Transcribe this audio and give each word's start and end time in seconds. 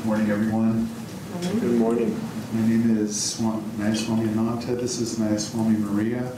Good 0.00 0.06
morning, 0.06 0.30
everyone. 0.30 0.88
Good 1.60 1.78
morning. 1.78 2.18
My 2.54 2.66
name 2.66 2.96
is 2.96 3.38
Nayaswami 3.38 4.30
Ananta. 4.30 4.74
This 4.74 4.98
is 4.98 5.18
Nayaswami 5.18 5.78
Maria. 5.78 6.32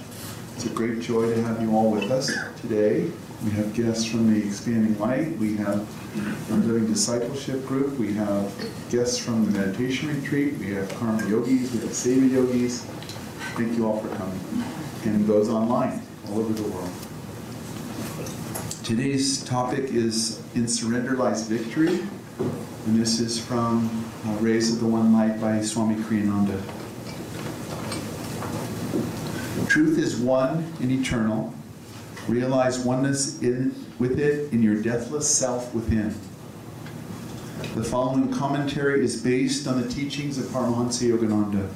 It's 0.57 0.67
a 0.67 0.69
great 0.71 0.99
joy 0.99 1.33
to 1.33 1.42
have 1.44 1.62
you 1.62 1.72
all 1.72 1.92
with 1.92 2.10
us 2.10 2.28
today. 2.60 3.08
We 3.44 3.52
have 3.52 3.72
guests 3.72 4.04
from 4.04 4.34
the 4.34 4.44
Expanding 4.44 4.98
Light. 4.98 5.38
We 5.38 5.56
have 5.58 5.88
from 6.48 6.67
Living 6.67 6.88
Discipleship 6.92 7.64
Group. 7.64 7.96
We 8.00 8.12
have 8.14 8.52
guests 8.90 9.16
from 9.16 9.45
the 9.45 9.56
Meditation 9.56 10.08
Retreat. 10.08 10.58
We 10.58 10.74
have 10.74 10.92
Karma 10.96 11.24
Yogis. 11.29 11.70
We 11.72 11.79
have 11.82 11.90
Seva 11.90 12.29
Yogis. 12.29 12.80
Thank 13.54 13.79
you 13.79 13.86
all 13.86 14.00
for 14.00 14.08
coming. 14.16 14.40
And 15.04 15.24
those 15.24 15.48
online 15.48 16.02
all 16.29 16.40
over 16.40 16.52
the 16.52 16.68
world. 16.68 16.90
Today's 18.82 19.44
topic 19.44 19.84
is 19.84 20.42
In 20.56 20.66
Surrender 20.66 21.12
Lies 21.16 21.46
Victory. 21.46 22.00
And 22.38 23.00
this 23.00 23.20
is 23.20 23.38
from 23.38 24.04
uh, 24.26 24.32
Rays 24.34 24.72
of 24.72 24.80
the 24.80 24.86
One 24.86 25.12
Light 25.12 25.40
by 25.40 25.60
Swami 25.60 25.96
Kriyananda. 25.96 26.60
Truth 29.68 29.98
is 29.98 30.16
one 30.16 30.73
and 30.80 30.90
eternal. 30.90 31.54
Realize 32.28 32.78
oneness 32.78 33.40
in, 33.42 33.74
with 33.98 34.18
it 34.18 34.52
in 34.52 34.62
your 34.62 34.76
deathless 34.76 35.28
self 35.28 35.74
within. 35.74 36.14
The 37.74 37.84
following 37.84 38.32
commentary 38.32 39.04
is 39.04 39.23
based 39.23 39.66
on 39.66 39.80
the 39.80 39.88
teachings 39.88 40.38
of 40.38 40.46
Paramahansa 40.46 41.10
Yogananda. 41.10 41.70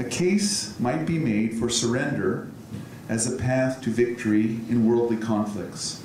A 0.00 0.04
case 0.04 0.78
might 0.80 1.06
be 1.06 1.18
made 1.18 1.58
for 1.58 1.68
surrender 1.68 2.48
as 3.08 3.32
a 3.32 3.36
path 3.36 3.82
to 3.82 3.90
victory 3.90 4.60
in 4.68 4.86
worldly 4.86 5.16
conflicts, 5.16 6.02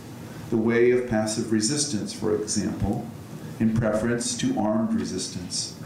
the 0.50 0.58
way 0.58 0.92
of 0.92 1.10
passive 1.10 1.52
resistance, 1.52 2.14
for 2.14 2.36
example, 2.36 3.08
in 3.60 3.76
preference 3.76 4.38
to 4.38 4.58
armed 4.60 4.94
resistance. 4.94 5.80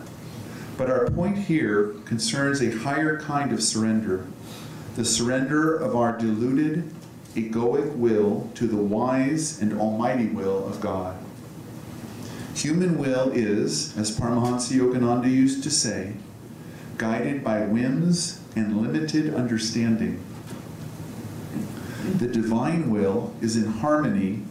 But 0.77 0.89
our 0.89 1.09
point 1.09 1.37
here 1.37 1.95
concerns 2.05 2.61
a 2.61 2.77
higher 2.79 3.19
kind 3.19 3.51
of 3.51 3.61
surrender, 3.61 4.25
the 4.95 5.05
surrender 5.05 5.75
of 5.75 5.95
our 5.95 6.17
deluded, 6.17 6.93
egoic 7.35 7.95
will 7.95 8.49
to 8.55 8.67
the 8.67 8.77
wise 8.77 9.61
and 9.61 9.79
almighty 9.79 10.27
will 10.27 10.67
of 10.67 10.81
God. 10.81 11.17
Human 12.55 12.97
will 12.99 13.31
is, 13.31 13.97
as 13.97 14.17
Paramahansa 14.17 14.77
Yogananda 14.77 15.29
used 15.29 15.63
to 15.63 15.71
say, 15.71 16.13
guided 16.97 17.43
by 17.43 17.61
whims 17.61 18.39
and 18.55 18.81
limited 18.81 19.33
understanding. 19.33 20.23
The 22.19 22.27
divine 22.27 22.91
will 22.91 23.33
is 23.41 23.55
in 23.55 23.65
harmony 23.65 24.43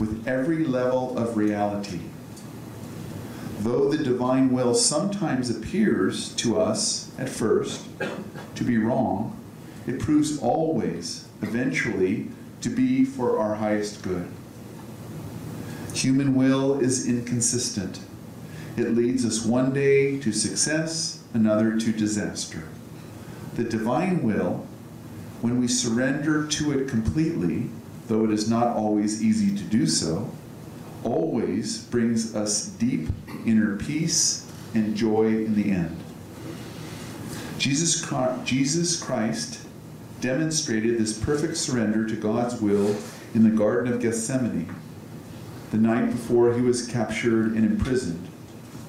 with 0.00 0.26
every 0.26 0.64
level 0.64 1.16
of 1.16 1.36
reality. 1.36 2.00
Though 3.64 3.88
the 3.88 3.96
divine 3.96 4.52
will 4.52 4.74
sometimes 4.74 5.48
appears 5.48 6.34
to 6.34 6.60
us 6.60 7.10
at 7.18 7.30
first 7.30 7.86
to 8.56 8.62
be 8.62 8.76
wrong, 8.76 9.42
it 9.86 9.98
proves 9.98 10.38
always, 10.38 11.26
eventually, 11.40 12.28
to 12.60 12.68
be 12.68 13.06
for 13.06 13.38
our 13.38 13.54
highest 13.54 14.02
good. 14.02 14.28
Human 15.94 16.34
will 16.34 16.78
is 16.78 17.08
inconsistent. 17.08 18.00
It 18.76 18.94
leads 18.94 19.24
us 19.24 19.46
one 19.46 19.72
day 19.72 20.18
to 20.20 20.30
success, 20.30 21.22
another 21.32 21.78
to 21.78 21.90
disaster. 21.90 22.64
The 23.54 23.64
divine 23.64 24.22
will, 24.22 24.66
when 25.40 25.58
we 25.58 25.68
surrender 25.68 26.46
to 26.48 26.78
it 26.78 26.86
completely, 26.86 27.70
though 28.08 28.24
it 28.24 28.30
is 28.30 28.46
not 28.46 28.76
always 28.76 29.22
easy 29.22 29.56
to 29.56 29.64
do 29.64 29.86
so, 29.86 30.30
always 31.04 31.84
brings 31.84 32.34
us 32.34 32.66
deep 32.66 33.08
inner 33.46 33.76
peace 33.76 34.50
and 34.74 34.96
joy 34.96 35.26
in 35.26 35.54
the 35.54 35.70
end. 35.70 35.96
Jesus, 37.58 38.04
Jesus 38.44 39.02
Christ 39.02 39.60
demonstrated 40.20 40.98
this 40.98 41.16
perfect 41.16 41.56
surrender 41.56 42.06
to 42.08 42.16
God's 42.16 42.60
will 42.60 42.96
in 43.34 43.44
the 43.44 43.50
Garden 43.50 43.92
of 43.92 44.00
Gethsemane, 44.00 44.74
the 45.70 45.76
night 45.76 46.10
before 46.10 46.54
he 46.54 46.60
was 46.60 46.86
captured 46.86 47.52
and 47.52 47.64
imprisoned, 47.64 48.28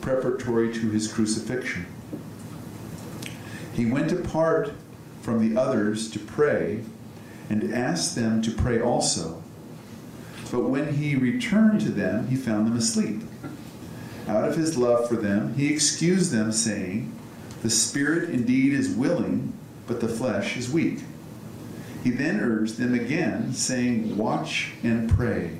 preparatory 0.02 0.74
to 0.74 0.90
his 0.90 1.12
crucifixion. 1.12 1.86
He 3.74 3.86
went 3.86 4.12
apart 4.12 4.72
from 5.22 5.48
the 5.48 5.60
others 5.60 6.10
to 6.12 6.20
pray 6.20 6.82
and 7.50 7.74
asked 7.74 8.16
them 8.16 8.42
to 8.42 8.52
pray 8.52 8.80
also. 8.80 9.44
But 10.52 10.70
when 10.70 10.94
he 10.94 11.16
returned 11.16 11.82
to 11.82 11.90
them, 11.90 12.28
he 12.28 12.36
found 12.36 12.68
them 12.68 12.78
asleep. 12.78 13.22
Out 14.28 14.48
of 14.48 14.56
his 14.56 14.78
love 14.78 15.08
for 15.08 15.16
them, 15.16 15.54
he 15.56 15.72
excused 15.72 16.32
them, 16.32 16.52
saying, 16.52 17.12
The 17.62 17.70
spirit 17.70 18.30
indeed 18.30 18.74
is 18.74 18.90
willing, 18.90 19.54
but 19.88 20.02
the 20.02 20.08
flesh 20.08 20.58
is 20.58 20.72
weak. 20.72 21.00
He 22.04 22.12
then 22.12 22.40
urged 22.40 22.78
them 22.78 22.94
again, 22.94 23.54
saying, 23.54 24.16
Watch 24.18 24.74
and 24.84 25.10
pray. 25.10 25.58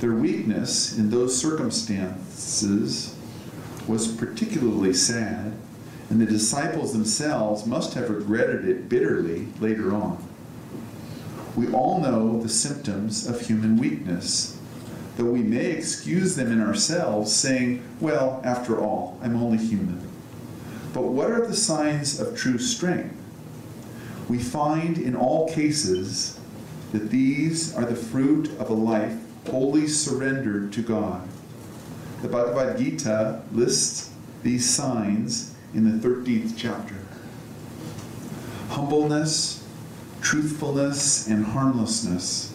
Their 0.00 0.12
weakness 0.12 0.96
in 0.96 1.10
those 1.10 1.36
circumstances 1.36 3.16
was 3.86 4.06
particularly 4.06 4.92
sad, 4.92 5.54
and 6.10 6.20
the 6.20 6.26
disciples 6.26 6.92
themselves 6.92 7.66
must 7.66 7.94
have 7.94 8.10
regretted 8.10 8.68
it 8.68 8.88
bitterly 8.88 9.48
later 9.60 9.94
on. 9.94 10.27
We 11.58 11.66
all 11.72 12.00
know 12.00 12.40
the 12.40 12.48
symptoms 12.48 13.26
of 13.26 13.40
human 13.40 13.78
weakness, 13.78 14.56
though 15.16 15.24
we 15.24 15.42
may 15.42 15.72
excuse 15.72 16.36
them 16.36 16.52
in 16.52 16.60
ourselves, 16.60 17.34
saying, 17.34 17.82
Well, 17.98 18.40
after 18.44 18.78
all, 18.78 19.18
I'm 19.24 19.34
only 19.34 19.58
human. 19.58 20.00
But 20.92 21.02
what 21.02 21.32
are 21.32 21.44
the 21.44 21.56
signs 21.56 22.20
of 22.20 22.36
true 22.36 22.58
strength? 22.58 23.16
We 24.28 24.38
find 24.38 24.98
in 24.98 25.16
all 25.16 25.48
cases 25.48 26.38
that 26.92 27.10
these 27.10 27.74
are 27.74 27.84
the 27.84 27.96
fruit 27.96 28.56
of 28.60 28.70
a 28.70 28.74
life 28.74 29.16
wholly 29.48 29.88
surrendered 29.88 30.72
to 30.74 30.80
God. 30.80 31.28
The 32.22 32.28
Bhagavad 32.28 32.78
Gita 32.78 33.42
lists 33.50 34.12
these 34.44 34.70
signs 34.70 35.56
in 35.74 35.90
the 35.90 36.08
13th 36.08 36.54
chapter. 36.56 36.94
Humbleness, 38.68 39.57
truthfulness 40.20 41.26
and 41.28 41.44
harmlessness, 41.44 42.54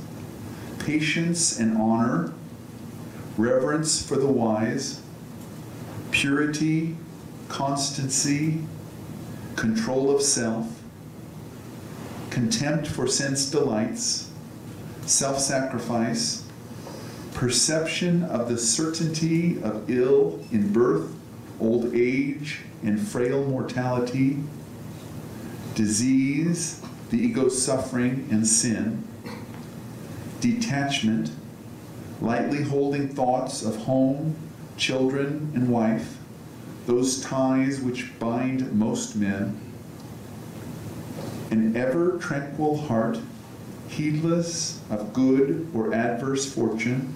patience 0.80 1.60
and 1.60 1.78
honor, 1.78 2.34
reverence 3.38 4.06
for 4.06 4.16
the 4.16 4.28
wise, 4.28 5.02
purity, 6.12 6.96
constancy, 7.50 8.60
control 9.56 10.14
of 10.14 10.22
self, 10.22 10.82
contempt 12.30 12.88
for 12.88 13.08
sense 13.08 13.50
delights, 13.50 14.32
self 15.06 15.40
sacrifice, 15.40 16.44
perception 17.34 18.24
of 18.24 18.50
the 18.50 18.58
certainty 18.58 19.62
of 19.64 19.90
ill 19.90 20.40
in 20.52 20.72
birth, 20.72 21.14
old 21.60 21.94
age, 21.94 22.62
and 22.84 23.00
frail 23.00 23.44
mortality, 23.46 24.38
disease, 25.76 26.82
the 27.14 27.20
ego's 27.20 27.62
suffering 27.62 28.28
and 28.32 28.48
sin, 28.48 29.08
detachment, 30.42 31.30
lightly 32.20 32.64
holding 32.64 33.08
thoughts 33.08 33.62
of 33.62 33.76
home, 33.76 34.36
children, 34.78 35.52
and 35.54 35.70
wife, 35.70 36.18
those 36.88 37.22
ties 37.22 37.80
which 37.80 38.18
bind 38.18 38.74
most 38.74 39.16
men, 39.16 39.56
an 41.52 41.78
ever 41.78 42.18
tranquil 42.18 42.78
heart, 42.78 43.20
heedless 43.90 44.82
of 44.90 45.14
good 45.14 45.70
or 45.72 45.94
adverse 45.94 46.52
fortune, 46.52 47.14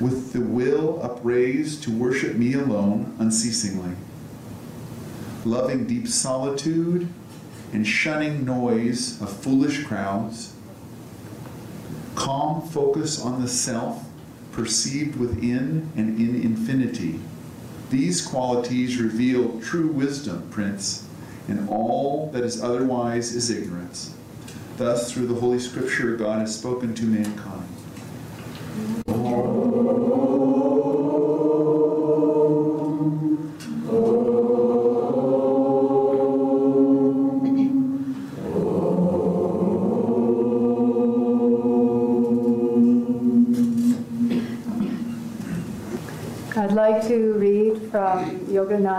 with 0.00 0.34
the 0.34 0.40
will 0.42 1.00
upraised 1.02 1.82
to 1.82 1.90
worship 1.90 2.36
me 2.36 2.52
alone 2.52 3.16
unceasingly, 3.18 3.96
loving 5.46 5.86
deep 5.86 6.06
solitude 6.06 7.08
and 7.72 7.86
shunning 7.86 8.44
noise 8.44 9.20
of 9.20 9.30
foolish 9.30 9.84
crowds, 9.84 10.54
calm 12.14 12.66
focus 12.68 13.20
on 13.20 13.42
the 13.42 13.48
self 13.48 14.04
perceived 14.52 15.16
within 15.16 15.90
and 15.96 16.18
in 16.18 16.42
infinity. 16.42 17.20
These 17.90 18.26
qualities 18.26 19.00
reveal 19.00 19.60
true 19.60 19.88
wisdom, 19.88 20.48
Prince, 20.50 21.06
and 21.46 21.68
all 21.68 22.30
that 22.32 22.44
is 22.44 22.62
otherwise 22.62 23.34
is 23.34 23.50
ignorance. 23.50 24.14
Thus, 24.76 25.12
through 25.12 25.26
the 25.26 25.40
Holy 25.40 25.58
Scripture, 25.58 26.16
God 26.16 26.40
has 26.40 26.56
spoken 26.56 26.94
to 26.94 27.04
mankind. 27.04 27.57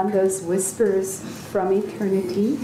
Yogananda's 0.10 0.42
Whispers 0.42 1.22
from 1.22 1.72
Eternity. 1.72 2.58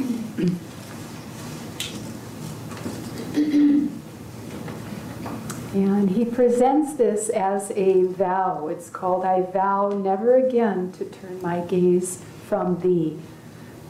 And 5.74 6.09
he 6.09 6.24
presents 6.24 6.94
this 6.95 7.30
as 7.30 7.71
a 7.71 8.03
vow. 8.03 8.68
It's 8.68 8.89
called, 8.89 9.25
I 9.25 9.42
vow 9.42 9.89
never 9.89 10.38
again 10.38 10.94
to 10.94 11.06
turn 11.06 11.42
my 11.42 11.59
gaze 11.59 12.24
from 12.47 12.80
thee. 12.80 13.19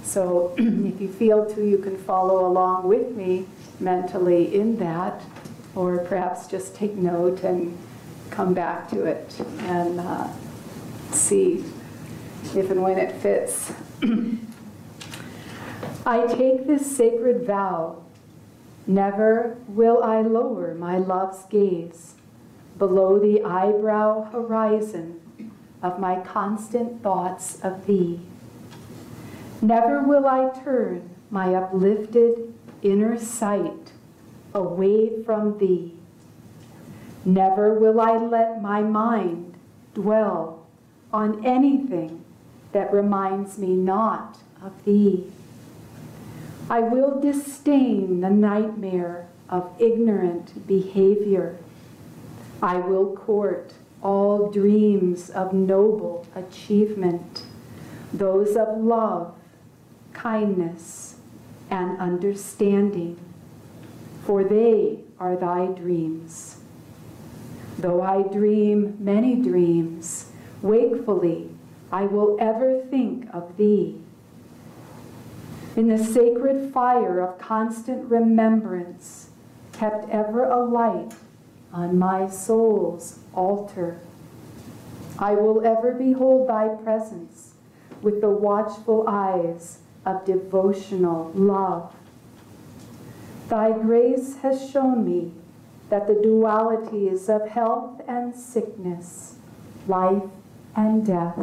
So 0.04 0.56
if 0.58 1.00
you 1.00 1.12
feel 1.12 1.46
to, 1.54 1.64
you 1.64 1.78
can 1.78 1.98
follow 1.98 2.48
along 2.48 2.88
with 2.88 3.16
me 3.16 3.46
mentally 3.80 4.56
in 4.56 4.78
that, 4.78 5.22
or 5.76 6.00
perhaps 6.00 6.48
just 6.48 6.76
take 6.76 6.96
note 6.96 7.44
and 7.44 7.78
come 8.32 8.56
back 8.56 8.90
to 8.90 9.04
it 9.04 9.40
and 9.60 10.00
uh, 10.00 10.28
see 11.12 11.64
if 12.54 12.70
and 12.70 12.84
when 12.84 12.98
it 12.98 13.12
fits. 13.14 13.72
I 16.06 16.28
take 16.28 16.68
this 16.68 16.96
sacred 16.96 17.46
vow 17.46 18.06
Never 18.88 19.58
will 19.68 20.04
I 20.04 20.22
lower 20.22 20.76
my 20.76 20.98
love's 21.00 21.46
gaze 21.46 22.14
below 22.78 23.18
the 23.18 23.44
eyebrow 23.44 24.30
horizon 24.32 25.22
of 25.82 26.00
my 26.00 26.20
constant 26.20 27.02
thoughts 27.02 27.60
of 27.62 27.88
thee. 27.88 28.20
Never 29.62 30.04
will 30.04 30.28
I 30.28 30.52
turn 30.64 31.10
my 31.32 31.56
uplifted 31.56 32.54
inner 32.84 33.18
sight 33.18 33.94
away 34.54 35.24
from 35.24 35.58
thee. 35.58 35.96
Never 37.24 37.74
will 37.74 38.00
I 38.00 38.18
let 38.18 38.62
my 38.62 38.82
mind 38.82 39.56
dwell 39.96 40.68
on 41.12 41.44
anything 41.44 42.24
that 42.76 42.92
reminds 42.92 43.58
me 43.58 43.70
not 43.70 44.38
of 44.62 44.84
thee. 44.84 45.24
I 46.70 46.82
will 46.82 47.22
disdain 47.22 48.20
the 48.20 48.30
nightmare 48.30 49.30
of 49.50 49.72
ignorant 49.80 50.68
behavior. 50.68 51.56
I 52.62 52.80
will 52.80 53.16
court 53.16 53.76
all 54.04 54.52
dreams 54.52 55.30
of 55.30 55.54
noble 55.54 56.28
achievement, 56.36 57.44
those 58.12 58.58
of 58.58 58.78
love, 58.78 59.34
kindness, 60.12 61.16
and 61.70 61.98
understanding, 61.98 63.18
for 64.26 64.44
they 64.44 65.00
are 65.18 65.38
thy 65.38 65.68
dreams. 65.68 66.58
Though 67.80 68.02
I 68.02 68.24
dream 68.24 68.98
many 69.00 69.36
dreams, 69.36 70.30
wakefully 70.62 71.55
I 71.92 72.04
will 72.06 72.38
ever 72.40 72.82
think 72.90 73.28
of 73.34 73.58
thee 73.58 74.02
in 75.76 75.90
the 75.90 75.98
sacred 75.98 76.72
fire 76.74 77.20
of 77.20 77.38
constant 77.38 78.10
remembrance, 78.10 79.30
kept 79.74 80.10
ever 80.10 80.46
alight 80.46 81.14
on 81.74 82.00
my 82.00 82.30
soul's 82.30 83.20
altar. 83.34 84.00
I 85.20 85.34
will 85.34 85.66
ever 85.66 85.92
behold 85.92 86.48
thy 86.48 86.70
presence 86.70 87.56
with 88.02 88.22
the 88.22 88.30
watchful 88.30 89.06
eyes 89.08 89.80
of 90.06 90.24
devotional 90.26 91.32
love. 91.34 91.94
Thy 93.50 93.72
grace 93.72 94.38
has 94.38 94.70
shown 94.70 95.06
me 95.06 95.34
that 95.90 96.08
the 96.08 96.14
dualities 96.14 97.30
of 97.30 97.50
health 97.50 98.02
and 98.08 98.34
sickness, 98.34 99.36
life 99.88 100.24
and 100.76 101.06
death, 101.06 101.38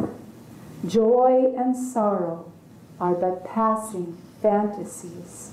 joy 0.87 1.53
and 1.57 1.75
sorrow 1.75 2.51
are 2.99 3.15
but 3.15 3.45
passing 3.45 4.17
fantasies. 4.41 5.51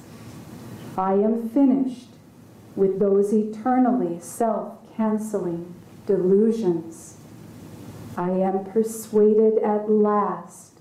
I 0.97 1.15
am 1.15 1.49
finished 1.49 2.09
with 2.75 2.99
those 2.99 3.33
eternally 3.33 4.21
self 4.21 4.75
canceling 4.97 5.75
delusions. 6.07 7.17
I 8.17 8.31
am 8.31 8.65
persuaded 8.65 9.63
at 9.63 9.91
last 9.91 10.79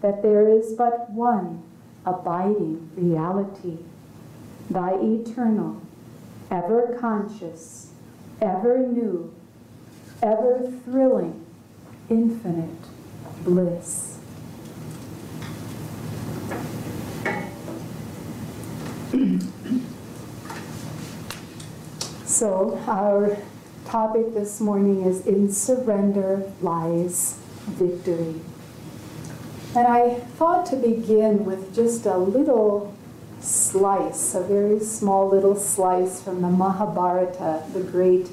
that 0.00 0.22
there 0.22 0.48
is 0.48 0.72
but 0.72 1.10
one 1.10 1.62
abiding 2.06 2.90
reality, 2.96 3.78
thy 4.70 4.94
eternal, 4.94 5.82
ever 6.50 6.96
conscious, 6.98 7.92
ever 8.40 8.78
new, 8.78 9.32
ever 10.22 10.72
thrilling, 10.84 11.44
infinite 12.08 12.99
bliss. 13.44 14.18
so, 22.24 22.80
our 22.86 23.36
topic 23.86 24.34
this 24.34 24.60
morning 24.60 25.02
is 25.02 25.26
In 25.26 25.52
Surrender 25.52 26.50
Lies 26.60 27.38
Victory. 27.66 28.40
And 29.74 29.86
I 29.86 30.14
thought 30.36 30.66
to 30.66 30.76
begin 30.76 31.44
with 31.44 31.74
just 31.74 32.06
a 32.06 32.16
little 32.16 32.94
slice, 33.40 34.34
a 34.34 34.42
very 34.42 34.80
small 34.80 35.28
little 35.28 35.56
slice 35.56 36.22
from 36.22 36.42
the 36.42 36.48
Mahabharata, 36.48 37.64
the 37.72 37.82
great 37.82 38.30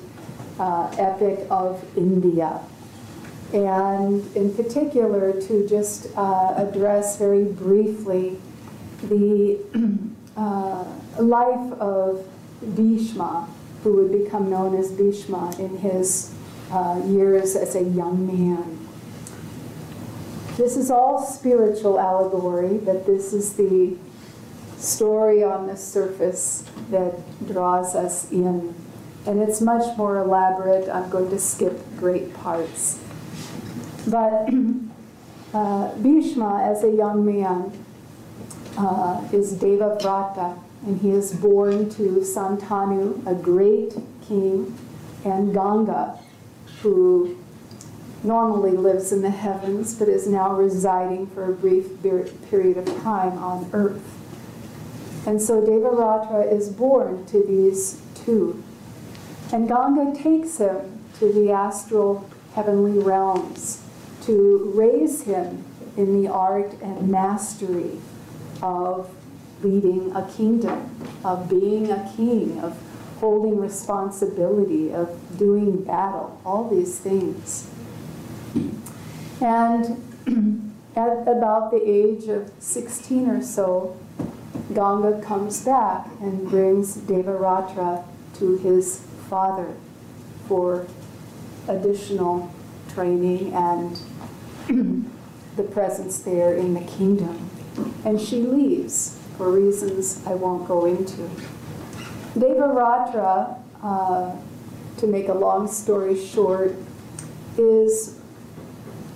uh, 0.59 0.94
epic 0.98 1.48
of 1.50 1.83
India. 1.98 2.62
And 3.53 4.35
in 4.35 4.53
particular, 4.53 5.39
to 5.41 5.67
just 5.67 6.07
uh, 6.17 6.53
address 6.57 7.17
very 7.17 7.45
briefly 7.45 8.38
the 9.03 9.59
uh, 10.38 10.83
life 11.19 11.71
of 11.79 12.27
Bhishma, 12.75 13.47
who 13.83 13.94
would 13.94 14.11
become 14.11 14.49
known 14.49 14.75
as 14.77 14.91
Bhishma 14.91 15.55
in 15.59 15.77
his 15.77 16.33
uh, 16.71 17.01
years 17.05 17.55
as 17.55 17.75
a 17.75 17.83
young 17.83 18.27
man. 18.27 18.88
This 20.57 20.75
is 20.75 20.89
all 20.89 21.23
spiritual 21.23 21.99
allegory, 21.99 22.79
but 22.79 23.05
this 23.05 23.31
is 23.31 23.53
the 23.53 23.95
story 24.77 25.44
on 25.44 25.67
the 25.67 25.77
surface 25.77 26.65
that 26.89 27.13
draws 27.47 27.95
us 27.95 28.31
in. 28.31 28.73
And 29.25 29.41
it's 29.41 29.61
much 29.61 29.97
more 29.97 30.17
elaborate. 30.17 30.89
I'm 30.89 31.09
going 31.09 31.29
to 31.29 31.39
skip 31.39 31.79
great 31.97 32.33
parts. 32.33 32.99
But 34.07 34.50
uh, 35.54 35.95
Bhishma, 35.95 36.64
as 36.64 36.83
a 36.83 36.90
young 36.90 37.26
man, 37.26 37.71
uh, 38.78 39.28
is 39.33 39.56
Devavrata, 39.56 40.57
and 40.85 41.02
he 41.02 41.11
is 41.11 41.33
born 41.33 41.90
to 41.92 42.21
Santanu, 42.21 43.26
a 43.28 43.35
great 43.35 43.95
king, 44.26 44.78
and 45.26 45.54
Ganga, 45.54 46.18
who 46.81 47.37
normally 48.23 48.71
lives 48.71 49.11
in 49.11 49.21
the 49.21 49.30
heavens 49.30 49.94
but 49.94 50.07
is 50.07 50.28
now 50.28 50.54
residing 50.54 51.28
for 51.28 51.45
a 51.45 51.54
brief 51.54 52.02
period 52.02 52.78
of 52.78 52.85
time 53.04 53.37
on 53.37 53.69
earth. 53.73 54.14
And 55.26 55.42
so 55.42 55.61
Devaratra 55.61 56.52
is 56.52 56.69
born 56.69 57.26
to 57.28 57.44
these 57.45 58.02
two. 58.16 58.64
And 59.52 59.68
Ganga 59.68 60.18
takes 60.18 60.57
him 60.57 61.04
to 61.19 61.31
the 61.31 61.52
astral 61.52 62.30
heavenly 62.54 62.99
realms 62.99 63.86
to 64.28 64.72
raise 64.76 65.24
him 65.24 65.64
in 65.96 66.22
the 66.22 66.30
art 66.30 66.74
and 66.81 67.10
mastery 67.10 67.98
of 68.62 69.10
leading 69.64 70.14
a 70.16 70.30
kingdom, 70.36 70.94
of 71.24 71.50
being 71.50 71.90
a 71.90 72.14
king, 72.16 72.60
of 72.60 72.78
holding 73.19 73.57
responsibility, 73.57 74.94
of 74.94 75.38
doing 75.38 75.81
battle, 75.84 76.40
all 76.46 76.69
these 76.69 77.00
things. 77.00 77.69
And 79.42 80.04
at 80.96 81.22
about 81.28 81.72
the 81.72 81.81
age 81.84 82.28
of 82.28 82.52
16 82.60 83.30
or 83.30 83.42
so, 83.42 83.98
Ganga 84.74 85.22
comes 85.22 85.64
back 85.64 86.06
and 86.19 86.50
brings 86.50 86.98
Devaratra 86.98 88.04
to 88.36 88.57
his 88.57 89.00
father 89.30 89.74
for 90.48 90.86
additional 91.69 92.54
training 92.90 93.54
and 93.54 94.00
the 94.68 95.64
presence 95.64 96.19
there 96.19 96.56
in 96.56 96.74
the 96.74 96.81
kingdom 96.81 97.50
and 98.06 98.19
she 98.19 98.42
leaves 98.42 99.19
for 99.38 99.52
reasons 99.52 100.26
I 100.26 100.33
won't 100.33 100.68
go 100.68 100.86
into. 100.86 101.30
Devaratra, 102.36 103.59
uh, 103.83 104.36
to 104.97 105.07
make 105.07 105.28
a 105.28 105.33
long 105.33 105.68
story 105.68 106.19
short, 106.19 106.76
is 107.57 108.19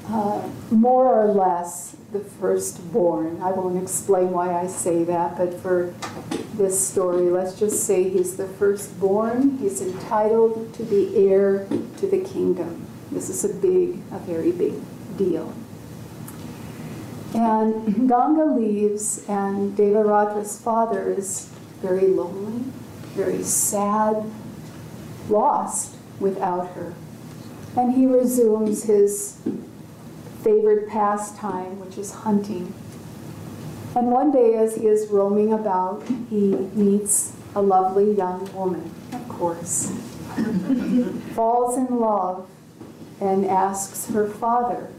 uh, 0.07 0.47
more 0.69 1.07
or 1.07 1.31
less 1.33 1.95
the 2.11 2.19
firstborn. 2.19 3.41
I 3.41 3.51
won't 3.51 3.81
explain 3.81 4.31
why 4.31 4.53
I 4.53 4.67
say 4.67 5.03
that, 5.05 5.37
but 5.37 5.53
for 5.59 5.93
this 6.55 6.85
story, 6.85 7.29
let's 7.29 7.57
just 7.57 7.85
say 7.85 8.09
he's 8.09 8.35
the 8.35 8.47
firstborn. 8.47 9.57
He's 9.57 9.81
entitled 9.81 10.73
to 10.73 10.83
be 10.83 11.15
heir 11.29 11.67
to 11.69 12.07
the 12.07 12.19
kingdom. 12.19 12.85
This 13.11 13.29
is 13.29 13.45
a 13.45 13.53
big, 13.53 14.01
a 14.11 14.19
very 14.19 14.51
big 14.51 14.73
deal. 15.23 15.53
And 17.33 18.09
Ganga 18.09 18.45
leaves, 18.45 19.23
and 19.27 19.75
Devaratra's 19.77 20.59
father 20.59 21.13
is 21.13 21.49
very 21.81 22.07
lonely, 22.07 22.63
very 23.15 23.41
sad, 23.43 24.29
lost 25.29 25.95
without 26.19 26.71
her. 26.71 26.93
And 27.77 27.93
he 27.93 28.05
resumes 28.05 28.83
his 28.83 29.41
favorite 30.43 30.89
pastime, 30.89 31.79
which 31.79 31.97
is 31.97 32.11
hunting. 32.11 32.73
And 33.95 34.07
one 34.11 34.31
day, 34.31 34.55
as 34.55 34.75
he 34.75 34.87
is 34.87 35.07
roaming 35.09 35.53
about, 35.53 36.03
he 36.29 36.55
meets 36.73 37.33
a 37.55 37.61
lovely 37.61 38.13
young 38.13 38.51
woman, 38.53 38.91
of 39.13 39.27
course, 39.29 39.91
falls 41.35 41.77
in 41.77 41.99
love, 41.99 42.49
and 43.21 43.45
asks 43.45 44.07
her 44.09 44.27
father 44.27 44.89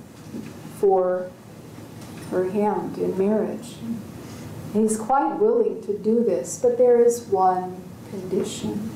for 0.82 1.30
her 2.32 2.50
hand 2.50 2.98
in 2.98 3.16
marriage. 3.16 3.76
He's 4.72 4.96
quite 4.96 5.38
willing 5.38 5.80
to 5.84 5.96
do 5.96 6.24
this, 6.24 6.58
but 6.60 6.76
there 6.76 7.00
is 7.00 7.22
one 7.26 7.80
condition. 8.10 8.90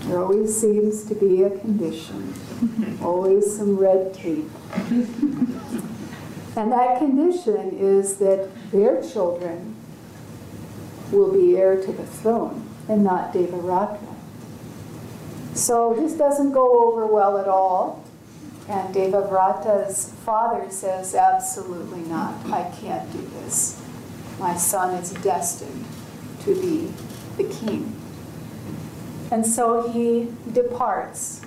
There 0.00 0.20
always 0.20 0.54
seems 0.54 1.04
to 1.06 1.14
be 1.14 1.44
a 1.44 1.58
condition, 1.58 2.34
always 3.02 3.56
some 3.56 3.78
red 3.78 4.12
tape. 4.12 4.50
and 4.90 6.70
that 6.70 6.98
condition 6.98 7.70
is 7.78 8.18
that 8.18 8.50
their 8.70 9.00
children 9.00 9.74
will 11.10 11.32
be 11.32 11.56
heir 11.56 11.80
to 11.80 11.90
the 11.90 12.04
throne 12.04 12.68
and 12.86 13.02
not 13.02 13.32
Devaratra. 13.32 14.14
So 15.54 15.94
this 15.94 16.12
doesn't 16.12 16.52
go 16.52 16.86
over 16.86 17.06
well 17.06 17.38
at 17.38 17.48
all. 17.48 18.01
And 18.72 18.94
Devavrata's 18.94 20.14
father 20.24 20.70
says, 20.70 21.14
Absolutely 21.14 22.00
not. 22.08 22.46
I 22.46 22.70
can't 22.80 23.12
do 23.12 23.20
this. 23.20 23.78
My 24.38 24.56
son 24.56 24.94
is 24.94 25.10
destined 25.10 25.84
to 26.44 26.54
be 26.58 26.90
the 27.36 27.44
king. 27.52 27.94
And 29.30 29.46
so 29.46 29.90
he 29.90 30.32
departs, 30.54 31.42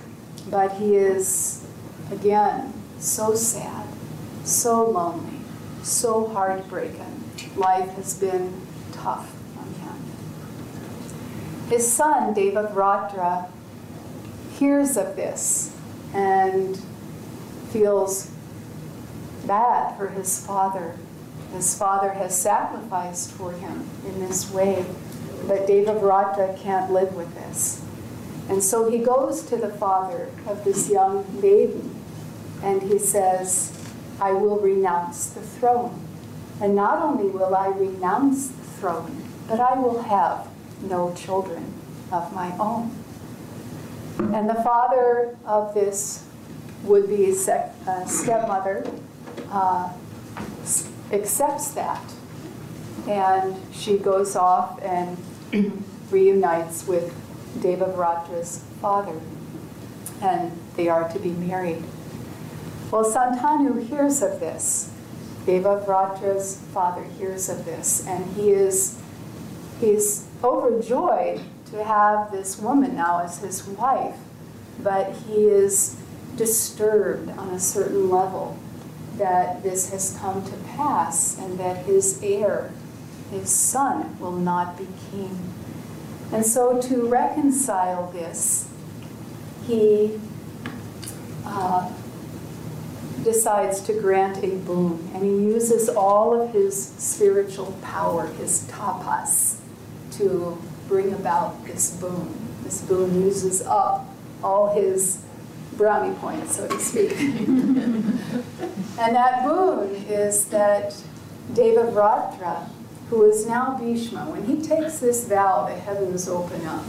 but 0.52 0.74
he 0.74 0.98
is, 0.98 1.66
again, 2.12 2.72
so 3.00 3.34
sad, 3.34 3.88
so 4.44 4.88
lonely, 4.88 5.40
so 5.82 6.28
heartbroken. 6.28 7.24
Life 7.56 7.90
has 7.96 8.20
been 8.20 8.54
tough 8.92 9.34
on 9.58 9.74
him. 9.74 11.70
His 11.70 11.92
son, 11.92 12.36
Devavratra, 12.36 13.50
hears 14.60 14.96
of 14.96 15.16
this 15.16 15.76
and 16.14 16.80
feels 17.76 18.32
bad 19.46 19.98
for 19.98 20.08
his 20.08 20.46
father. 20.46 20.96
His 21.52 21.78
father 21.78 22.12
has 22.12 22.40
sacrificed 22.40 23.34
for 23.34 23.52
him 23.52 23.90
in 24.06 24.22
this 24.22 24.50
way. 24.50 24.86
But 25.46 25.68
Devavrata 25.68 26.58
can't 26.58 26.94
live 26.94 27.14
with 27.16 27.36
this. 27.36 27.84
And 28.48 28.64
so 28.64 28.90
he 28.90 29.00
goes 29.00 29.44
to 29.48 29.58
the 29.58 29.70
father 29.70 30.30
of 30.48 30.64
this 30.64 30.90
young 30.90 31.26
maiden 31.42 31.94
and 32.64 32.82
he 32.82 32.98
says, 32.98 33.78
I 34.22 34.32
will 34.32 34.58
renounce 34.58 35.28
the 35.32 35.42
throne. 35.42 36.00
And 36.62 36.78
not 36.78 37.00
only 37.00 37.30
will 37.30 37.54
I 37.56 37.68
renounce 37.68 38.48
the 38.48 38.64
throne, 38.64 39.22
but 39.50 39.60
I 39.60 39.78
will 39.78 40.02
have 40.04 40.48
no 40.82 41.14
children 41.14 41.74
of 42.10 42.34
my 42.34 42.56
own. 42.58 42.96
And 44.18 44.50
the 44.50 44.64
father 44.64 45.36
of 45.46 45.74
this 45.74 46.26
would 46.86 47.08
be 47.08 47.32
uh, 47.32 48.06
stepmother 48.06 48.86
uh, 49.52 49.92
accepts 51.12 51.72
that. 51.72 52.14
And 53.08 53.56
she 53.74 53.98
goes 53.98 54.36
off 54.36 54.82
and 54.82 55.18
reunites 56.12 56.88
with 56.88 57.14
Devavratra's 57.60 58.64
father, 58.82 59.20
and 60.22 60.52
they 60.76 60.90
are 60.90 61.08
to 61.10 61.20
be 61.20 61.32
married. 61.32 61.84
Well, 62.92 63.04
Santanu 63.04 63.86
hears 63.88 64.22
of 64.22 64.40
this. 64.40 64.92
Devavratra's 65.46 66.60
father 66.74 67.04
hears 67.04 67.50
of 67.50 67.66
this, 67.66 68.06
and 68.08 68.26
he 68.36 68.50
is 68.52 69.00
he's 69.80 70.28
overjoyed 70.44 71.42
to 71.72 71.84
have 71.84 72.32
this 72.32 72.58
woman 72.60 72.96
now 72.96 73.22
as 73.24 73.40
his 73.40 73.66
wife, 73.68 74.16
but 74.82 75.14
he 75.28 75.46
is 75.46 75.98
disturbed 76.36 77.30
on 77.38 77.50
a 77.50 77.60
certain 77.60 78.10
level 78.10 78.58
that 79.18 79.64
this 79.64 79.92
has 79.92 80.18
come 80.20 80.44
to 80.44 80.58
pass 80.76 81.38
and 81.40 81.58
that 81.60 81.86
his 81.86 82.22
heir 82.22 82.72
his 83.32 83.50
son 83.50 84.18
will 84.20 84.32
not 84.32 84.78
be 84.78 84.88
king. 85.12 85.54
And 86.32 86.46
so, 86.46 86.82
to 86.82 87.08
reconcile 87.08 88.12
this, 88.12 88.70
he 89.66 90.20
uh, 91.46 91.92
decides 93.24 93.80
to 93.82 93.94
grant 93.94 94.44
a 94.44 94.56
boon, 94.58 95.10
and 95.14 95.24
he 95.24 95.30
uses 95.30 95.90
all 95.90 96.40
of 96.40 96.52
his 96.52 96.88
spiritual 96.98 97.78
power, 97.82 98.28
his 98.28 98.68
tapas, 98.70 99.60
to 100.12 100.58
bring 100.88 101.14
about 101.14 101.66
this 101.66 101.92
boon. 101.98 102.34
This 102.64 102.82
boon 102.82 103.22
uses 103.22 103.62
up 103.62 104.08
all 104.44 104.74
his 104.74 105.24
brownie 105.78 106.16
points, 106.16 106.58
so 106.58 106.68
to 106.68 106.80
speak. 106.80 107.12
and 107.20 109.16
that 109.16 109.44
boon 109.46 109.96
is 110.08 110.46
that 110.46 110.96
Devavratra 111.54 112.70
who 113.10 113.24
is 113.30 113.46
now 113.46 113.78
Bhishma, 113.78 114.26
when 114.32 114.46
he 114.46 114.62
takes 114.62 115.00
this 115.00 115.28
vow, 115.28 115.66
the 115.68 115.76
heavens 115.76 116.28
open 116.28 116.66
up 116.66 116.84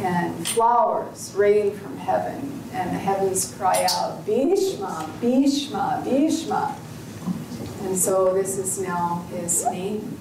and 0.00 0.46
flowers 0.48 1.32
rain 1.36 1.76
from 1.76 1.96
heaven, 1.96 2.62
and 2.72 2.90
the 2.90 2.98
heavens 2.98 3.52
cry 3.56 3.86
out, 3.90 4.24
Bhishma, 4.24 5.10
Bhishma, 5.20 6.02
Bhishma. 6.04 6.76
And 7.82 7.96
so 7.96 8.32
this 8.32 8.58
is 8.58 8.80
now 8.80 9.26
his 9.30 9.64
name. 9.66 10.16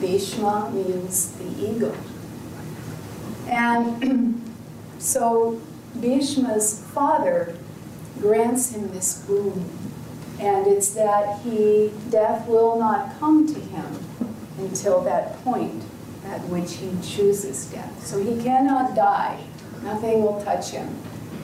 Bhishma 0.00 0.70
means 0.72 1.32
the 1.32 1.44
ego. 1.44 1.94
And 3.48 4.50
so 4.98 5.60
Bhishma's 5.98 6.84
father 6.94 7.56
grants 8.20 8.70
him 8.70 8.90
this 8.92 9.24
boon, 9.26 9.68
and 10.38 10.66
it's 10.66 10.90
that 10.90 11.40
he 11.40 11.92
death 12.10 12.46
will 12.46 12.78
not 12.78 13.18
come 13.18 13.46
to 13.52 13.58
him 13.60 13.86
until 14.58 15.00
that 15.02 15.42
point 15.42 15.82
at 16.26 16.40
which 16.44 16.74
he 16.74 16.90
chooses 17.02 17.66
death. 17.66 18.06
So 18.06 18.22
he 18.22 18.40
cannot 18.42 18.94
die. 18.94 19.42
Nothing 19.82 20.22
will 20.22 20.40
touch 20.42 20.70
him 20.70 20.94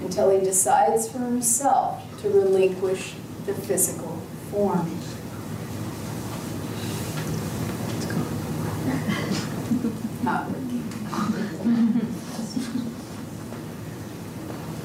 until 0.02 0.30
he 0.30 0.44
decides 0.44 1.08
for 1.08 1.18
himself 1.18 2.02
to 2.20 2.28
relinquish 2.28 3.14
the 3.46 3.54
physical 3.54 4.20
form. 4.50 4.86
Not 10.22 10.50
working. 10.50 10.82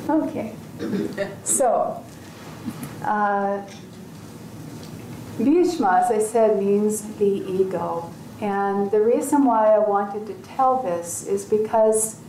Okay. 0.09 0.53
So, 1.43 2.03
uh, 3.03 3.61
Bhishma, 5.37 6.03
as 6.03 6.11
I 6.11 6.19
said, 6.19 6.61
means 6.61 7.01
the 7.15 7.25
ego. 7.25 8.11
And 8.39 8.89
the 8.91 9.01
reason 9.01 9.45
why 9.45 9.73
I 9.73 9.79
wanted 9.79 10.27
to 10.27 10.33
tell 10.55 10.81
this 10.81 11.25
is 11.27 11.45
because 11.45 12.19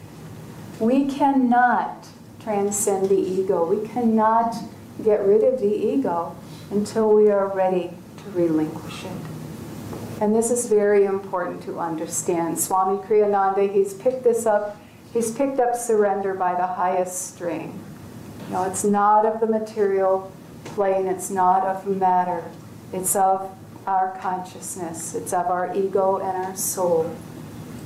we 0.79 1.07
cannot 1.07 2.07
transcend 2.41 3.09
the 3.09 3.19
ego. 3.19 3.65
We 3.65 3.87
cannot 3.89 4.55
get 5.03 5.25
rid 5.25 5.43
of 5.43 5.61
the 5.61 5.75
ego 5.75 6.37
until 6.71 7.15
we 7.15 7.31
are 7.31 7.49
ready 7.55 7.91
to 8.19 8.31
relinquish 8.31 9.05
it. 9.05 10.21
And 10.21 10.35
this 10.35 10.51
is 10.51 10.67
very 10.67 11.05
important 11.05 11.63
to 11.65 11.79
understand. 11.81 12.59
Swami 12.59 13.03
Kriyananda, 13.03 13.73
he's 13.73 13.95
picked 13.95 14.23
this 14.23 14.47
up, 14.47 14.77
he's 15.13 15.31
picked 15.33 15.59
up 15.59 15.75
surrender 15.75 16.35
by 16.35 16.55
the 16.55 16.67
highest 16.67 17.35
string. 17.35 17.83
It's 18.55 18.85
not 18.85 19.27
of 19.27 19.41
the 19.41 19.47
material 19.47 20.33
plane, 20.65 21.07
it's 21.07 21.31
not 21.31 21.65
of 21.65 21.87
matter, 21.87 22.45
it's 22.93 23.17
of 23.17 23.51
our 23.87 24.17
consciousness, 24.21 25.15
it's 25.15 25.33
of 25.33 25.47
our 25.47 25.75
ego 25.75 26.19
and 26.19 26.47
our 26.47 26.57
soul. 26.57 27.17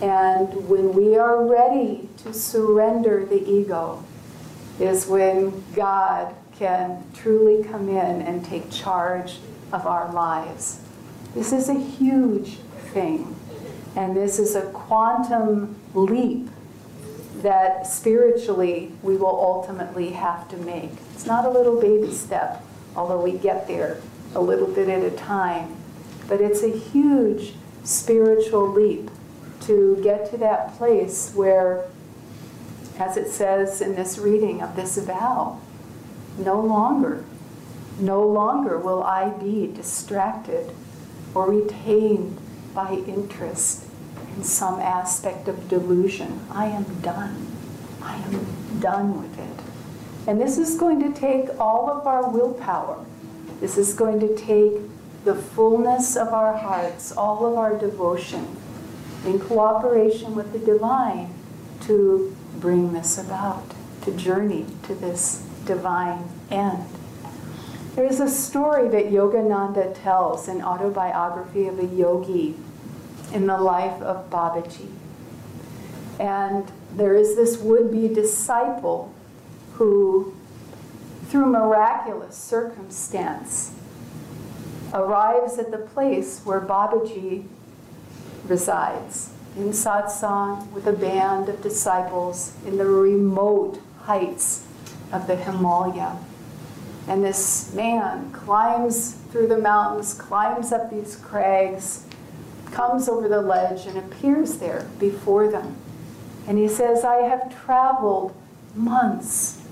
And 0.03 0.69
when 0.69 0.93
we 0.93 1.17
are 1.17 1.47
ready 1.47 2.09
to 2.19 2.35
surrender 2.35 3.25
the 3.25 3.49
ego, 3.49 4.05
is 4.79 5.07
when 5.07 5.65
God 5.75 6.35
can 6.59 7.03
truly 7.15 7.65
come 7.65 7.89
in 7.89 8.23
and 8.23 8.45
take 8.45 8.71
charge 8.71 9.39
of 9.73 9.87
our 9.87 10.13
lives. 10.13 10.81
This 11.35 11.53
is 11.53 11.69
a 11.69 11.79
huge 11.79 12.57
thing. 12.93 13.35
And 13.95 14.17
this 14.17 14.39
is 14.39 14.55
a 14.55 14.63
quantum 14.73 15.77
leap 15.95 16.49
that 17.43 17.87
spiritually 17.87 18.93
we 19.03 19.17
will 19.17 19.29
ultimately 19.29 20.11
have 20.11 20.49
to 20.49 20.57
make. 20.57 20.91
It's 21.15 21.27
not 21.27 21.45
a 21.45 21.51
little 21.51 21.81
baby 21.81 22.13
step. 22.13 22.63
although 22.95 23.21
we 23.21 23.33
get 23.33 23.69
there 23.69 24.01
a 24.35 24.41
little 24.41 24.69
bit 24.69 24.89
at 24.89 25.03
a 25.03 25.11
time. 25.15 25.77
But 26.29 26.41
it's 26.41 26.63
a 26.63 26.71
huge 26.71 27.53
spiritual 27.85 28.69
leap 28.69 29.11
to 29.63 30.01
get 30.03 30.31
to 30.31 30.39
that 30.39 30.77
place 30.77 31.33
where, 31.35 31.85
as 32.99 33.17
it 33.17 33.29
says 33.29 33.81
in 33.81 33.95
this 33.95 34.17
reading 34.19 34.63
of 34.63 34.77
this 34.77 34.97
vow, 34.99 35.61
no 36.39 36.61
longer, 36.61 37.25
no 37.99 38.27
longer 38.27 38.79
will 38.79 39.03
I 39.03 39.31
be 39.31 39.67
distracted 39.67 40.71
or 41.35 41.51
retained 41.51 42.39
by 42.75 42.93
interest 43.07 43.86
in 44.37 44.45
some 44.45 44.79
aspect 44.81 45.49
of 45.49 45.69
delusion. 45.69 46.41
I 46.51 46.67
am 46.67 46.85
done. 47.01 47.47
I 48.03 48.17
am 48.17 48.81
done 48.81 49.23
with 49.23 49.39
it. 49.39 50.29
And 50.29 50.41
this 50.41 50.59
is 50.59 50.77
going 50.77 51.01
to 51.01 51.19
take 51.19 51.49
all 51.59 51.91
of 51.91 52.07
our 52.07 52.29
willpower. 52.29 53.05
This 53.61 53.79
is 53.79 53.95
going 53.95 54.21
to 54.21 54.37
take 54.37 54.75
the 55.25 55.35
fullness 55.35 56.17
of 56.17 56.29
our 56.29 56.57
hearts, 56.57 57.13
all 57.13 57.47
of 57.47 57.57
our 57.57 57.77
devotion, 57.77 58.57
in 59.25 59.41
cooperation 59.41 60.35
with 60.35 60.53
the 60.53 60.59
divine 60.59 61.33
to 61.83 62.37
bring 62.61 62.93
this 62.93 63.19
about, 63.19 63.73
to 64.03 64.13
journey 64.13 64.67
to 64.85 64.95
this 64.95 65.45
divine 65.65 66.29
end. 66.51 66.85
There's 67.97 68.21
a 68.21 68.29
story 68.29 68.89
that 68.91 69.07
Yogananda 69.07 70.01
tells 70.03 70.49
an 70.49 70.63
Autobiography 70.63 71.67
of 71.67 71.79
a 71.79 71.87
Yogi 71.87 72.55
in 73.33 73.47
the 73.47 73.59
life 73.59 74.01
of 74.03 74.31
Babaji. 74.31 74.91
And 76.19 76.71
there 76.95 77.15
is 77.15 77.37
this 77.37 77.59
would 77.59 77.91
be 77.91 78.09
disciple 78.09 79.13
who, 79.75 80.35
through 81.27 81.47
miraculous 81.47 82.37
circumstance, 82.37 83.73
arrives 84.95 85.59
at 85.59 85.71
the 85.71 85.79
place 85.79 86.41
where 86.45 86.61
Babaji 86.61 87.45
resides 88.47 89.31
in 89.57 89.71
satsang 89.71 90.71
with 90.71 90.87
a 90.87 90.93
band 90.93 91.49
of 91.49 91.63
disciples 91.63 92.53
in 92.67 92.79
the 92.79 92.87
remote 92.87 93.81
heights 94.03 94.65
of 95.13 95.27
the 95.27 95.37
Himalaya. 95.37 96.19
And 97.09 97.23
this 97.23 97.73
man 97.75 98.33
climbs 98.33 99.13
through 99.31 99.49
the 99.49 99.59
mountains, 99.59 100.15
climbs 100.15 100.73
up 100.73 100.91
these 100.91 101.17
crags, 101.17 102.06
comes 102.77 103.09
over 103.09 103.27
the 103.27 103.41
ledge, 103.41 103.87
and 103.87 103.97
appears 103.97 104.59
there 104.59 104.87
before 104.99 105.51
them. 105.51 105.75
And 106.47 106.59
he 106.59 106.69
says, 106.69 107.05
I 107.05 107.23
have 107.23 107.65
traveled 107.65 108.37
months, 108.75 109.63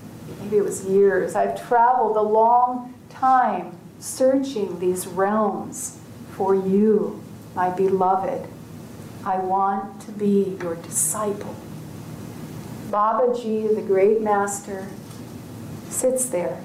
maybe 0.41 0.57
it 0.57 0.63
was 0.63 0.85
years, 0.85 1.35
I've 1.35 1.67
traveled 1.67 2.17
a 2.17 2.21
long 2.23 2.95
time 3.11 3.77
searching 3.99 4.79
these 4.79 5.05
realms 5.05 5.99
for 6.31 6.55
you, 6.55 7.23
my 7.53 7.69
beloved. 7.69 8.49
I 9.23 9.37
want 9.37 10.01
to 10.01 10.11
be 10.11 10.57
your 10.59 10.73
disciple. 10.73 11.55
Babaji, 12.89 13.75
the 13.75 13.83
great 13.83 14.19
master, 14.21 14.87
sits 15.89 16.25
there. 16.25 16.59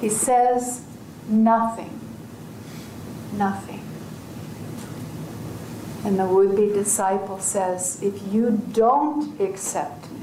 He 0.00 0.08
says 0.08 0.84
nothing. 1.28 2.00
Nothing. 3.32 3.85
And 6.06 6.20
the 6.20 6.24
would 6.24 6.54
be 6.54 6.68
disciple 6.68 7.40
says, 7.40 8.00
If 8.00 8.32
you 8.32 8.62
don't 8.70 9.40
accept 9.40 10.08
me, 10.12 10.20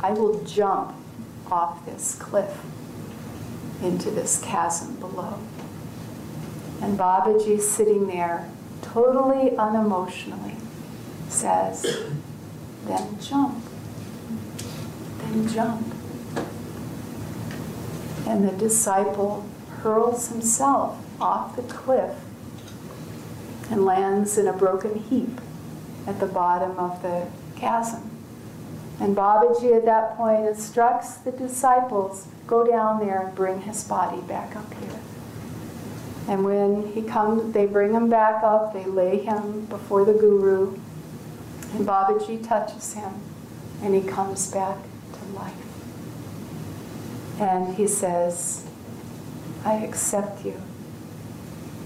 I 0.00 0.10
will 0.10 0.44
jump 0.44 0.94
off 1.50 1.86
this 1.86 2.14
cliff 2.14 2.62
into 3.82 4.10
this 4.10 4.38
chasm 4.44 4.96
below. 4.96 5.38
And 6.82 6.98
Babaji, 6.98 7.58
sitting 7.58 8.06
there, 8.06 8.50
totally 8.82 9.52
unemotionally, 9.52 10.56
says, 11.30 12.10
Then 12.84 13.18
jump. 13.18 13.64
Then 15.20 15.48
jump. 15.48 15.94
And 18.26 18.46
the 18.46 18.52
disciple 18.52 19.48
hurls 19.78 20.28
himself 20.28 21.02
off 21.18 21.56
the 21.56 21.62
cliff 21.62 22.25
and 23.70 23.84
lands 23.84 24.38
in 24.38 24.46
a 24.46 24.52
broken 24.52 24.98
heap 24.98 25.40
at 26.06 26.20
the 26.20 26.26
bottom 26.26 26.78
of 26.78 27.02
the 27.02 27.26
chasm. 27.56 28.10
And 29.00 29.16
Babaji 29.16 29.76
at 29.76 29.84
that 29.84 30.16
point 30.16 30.46
instructs 30.46 31.16
the 31.16 31.32
disciples 31.32 32.28
go 32.46 32.66
down 32.66 33.00
there 33.00 33.26
and 33.26 33.34
bring 33.34 33.62
his 33.62 33.84
body 33.84 34.20
back 34.22 34.56
up 34.56 34.72
here. 34.74 35.00
And 36.28 36.44
when 36.44 36.92
he 36.92 37.02
comes, 37.02 37.52
they 37.52 37.66
bring 37.66 37.92
him 37.92 38.08
back 38.08 38.42
up, 38.42 38.72
they 38.72 38.84
lay 38.84 39.18
him 39.18 39.66
before 39.66 40.04
the 40.04 40.12
guru, 40.12 40.76
and 41.74 41.86
Babaji 41.86 42.46
touches 42.46 42.94
him, 42.94 43.12
and 43.82 43.94
he 43.94 44.00
comes 44.02 44.50
back 44.50 44.78
to 45.12 45.36
life. 45.36 45.54
And 47.40 47.74
he 47.74 47.86
says, 47.86 48.66
I 49.64 49.74
accept 49.74 50.44
you. 50.44 50.60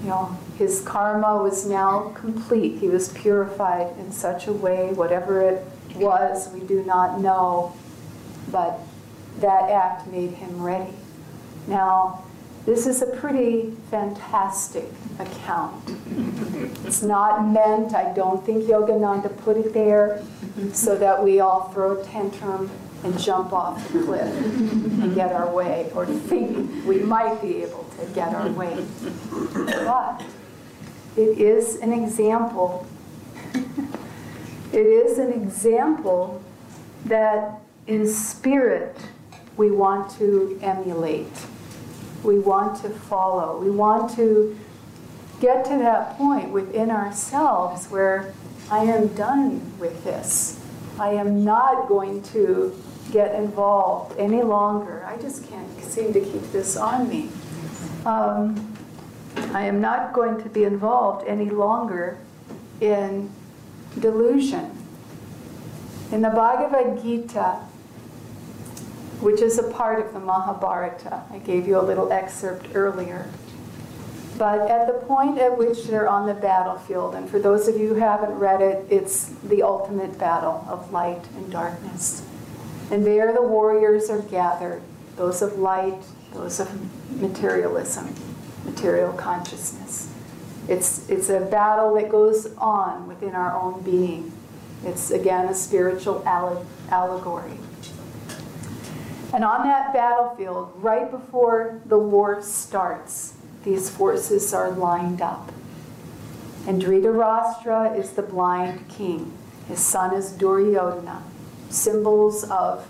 You 0.03 0.09
know, 0.09 0.39
his 0.61 0.83
karma 0.83 1.43
was 1.43 1.65
now 1.65 2.11
complete. 2.15 2.77
He 2.77 2.89
was 2.89 3.09
purified 3.09 3.97
in 3.99 4.13
such 4.13 4.47
a 4.47 4.53
way, 4.53 4.93
whatever 4.93 5.41
it 5.41 5.65
was, 5.95 6.51
we 6.53 6.61
do 6.61 6.85
not 6.85 7.19
know. 7.19 7.75
But 8.53 8.79
that 9.39 9.71
act 9.71 10.07
made 10.09 10.33
him 10.33 10.63
ready. 10.63 10.93
Now, 11.67 12.25
this 12.67 12.87
is 12.87 13.01
a 13.01 13.07
pretty 13.07 13.75
fantastic 13.91 14.85
account. 15.19 15.97
It's 16.85 17.01
not 17.03 17.49
meant, 17.49 17.95
I 17.95 18.13
don't 18.13 18.45
think 18.45 18.65
Yogananda 18.65 19.35
put 19.39 19.57
it 19.57 19.73
there 19.73 20.23
so 20.75 20.95
that 20.95 21.25
we 21.25 21.41
all 21.41 21.71
throw 21.71 21.99
a 21.99 22.05
tantrum 22.05 22.69
and 23.03 23.19
jump 23.19 23.55
off 23.55 23.91
the 23.95 24.03
cliff 24.03 24.37
and 24.45 25.15
get 25.15 25.33
our 25.33 25.51
way, 25.51 25.91
or 25.95 26.05
think 26.05 26.85
we 26.85 26.99
might 26.99 27.41
be 27.41 27.63
able 27.63 27.87
to 27.99 28.05
get 28.15 28.35
our 28.35 28.51
way. 28.51 28.85
But 29.55 30.23
it 31.17 31.39
is 31.39 31.77
an 31.77 31.93
example. 31.93 32.87
it 33.55 34.87
is 34.87 35.19
an 35.19 35.33
example 35.33 36.43
that 37.05 37.61
in 37.87 38.07
spirit 38.07 38.97
we 39.57 39.71
want 39.71 40.11
to 40.19 40.59
emulate. 40.63 41.33
We 42.23 42.39
want 42.39 42.81
to 42.83 42.91
follow. 42.91 43.59
We 43.59 43.71
want 43.71 44.15
to 44.17 44.59
get 45.41 45.65
to 45.67 45.79
that 45.79 46.17
point 46.17 46.51
within 46.51 46.91
ourselves 46.91 47.87
where 47.87 48.33
I 48.71 48.85
am 48.85 49.09
done 49.09 49.79
with 49.79 50.05
this. 50.05 50.61
I 50.99 51.11
am 51.11 51.45
not 51.45 51.89
going 51.89 52.23
to 52.25 52.77
get 53.11 53.35
involved 53.35 54.17
any 54.19 54.43
longer. 54.43 55.05
I 55.07 55.17
just 55.17 55.49
can't 55.49 55.83
seem 55.83 56.13
to 56.13 56.21
keep 56.21 56.53
this 56.53 56.77
on 56.77 57.09
me. 57.09 57.31
Um, 58.07 58.70
I 59.53 59.63
am 59.65 59.81
not 59.81 60.13
going 60.13 60.43
to 60.43 60.49
be 60.49 60.65
involved 60.65 61.27
any 61.27 61.51
longer 61.51 62.19
in 62.81 63.31
delusion. 63.99 64.71
In 66.13 66.23
the 66.23 66.31
Bhagavad 66.31 67.03
Gita, 67.03 67.61
which 69.21 69.41
is 69.41 69.59
a 69.59 69.71
part 69.71 70.05
of 70.05 70.13
the 70.13 70.21
Mahabharata. 70.21 71.23
I 71.31 71.39
gave 71.39 71.69
you 71.69 71.79
a 71.79 71.83
little 71.83 72.13
excerpt 72.13 72.69
earlier. 72.75 73.29
But 74.39 74.71
at 74.71 74.87
the 74.87 74.95
point 75.07 75.39
at 75.39 75.59
which 75.59 75.85
they're 75.85 76.09
on 76.09 76.27
the 76.27 76.33
battlefield, 76.35 77.15
and 77.15 77.29
for 77.29 77.39
those 77.39 77.69
of 77.69 77.77
you 77.77 77.89
who 77.89 77.95
haven't 77.97 78.33
read 78.33 78.63
it, 78.63 78.87
it's 78.89 79.27
the 79.45 79.63
ultimate 79.63 80.19
battle 80.19 80.65
of 80.69 80.91
light 80.93 81.27
and 81.37 81.53
darkness. 81.53 82.27
And 82.91 83.05
there 83.05 83.35
the 83.35 83.43
warriors 83.43 84.09
are 84.09 84.23
gathered, 84.23 84.81
those 85.17 85.43
of 85.43 85.59
light, 85.59 86.03
those 86.33 86.59
of 86.59 86.71
materialism, 87.21 88.15
material 88.65 89.13
consciousness. 89.13 90.13
It's, 90.69 91.09
it's 91.09 91.29
a 91.29 91.41
battle 91.41 91.95
that 91.95 92.09
goes 92.09 92.55
on 92.57 93.07
within 93.09 93.35
our 93.35 93.57
own 93.61 93.83
being. 93.83 94.33
It's 94.85 95.11
again 95.11 95.47
a 95.47 95.55
spiritual 95.55 96.23
allegory. 96.27 97.59
And 99.33 99.45
on 99.45 99.67
that 99.67 99.93
battlefield, 99.93 100.73
right 100.77 101.11
before 101.11 101.81
the 101.87 101.99
war 101.99 102.43
starts, 102.43 103.35
these 103.65 103.91
forces 103.91 104.53
are 104.55 104.71
lined 104.71 105.21
up. 105.21 105.53
And 106.67 106.83
Dhritarashtra 106.83 107.99
is 107.99 108.11
the 108.13 108.23
blind 108.23 108.89
king. 108.89 109.33
His 109.69 109.81
son 109.81 110.15
is 110.15 110.33
Duryodhana, 110.33 111.23
symbols 111.69 112.45
of 112.51 112.87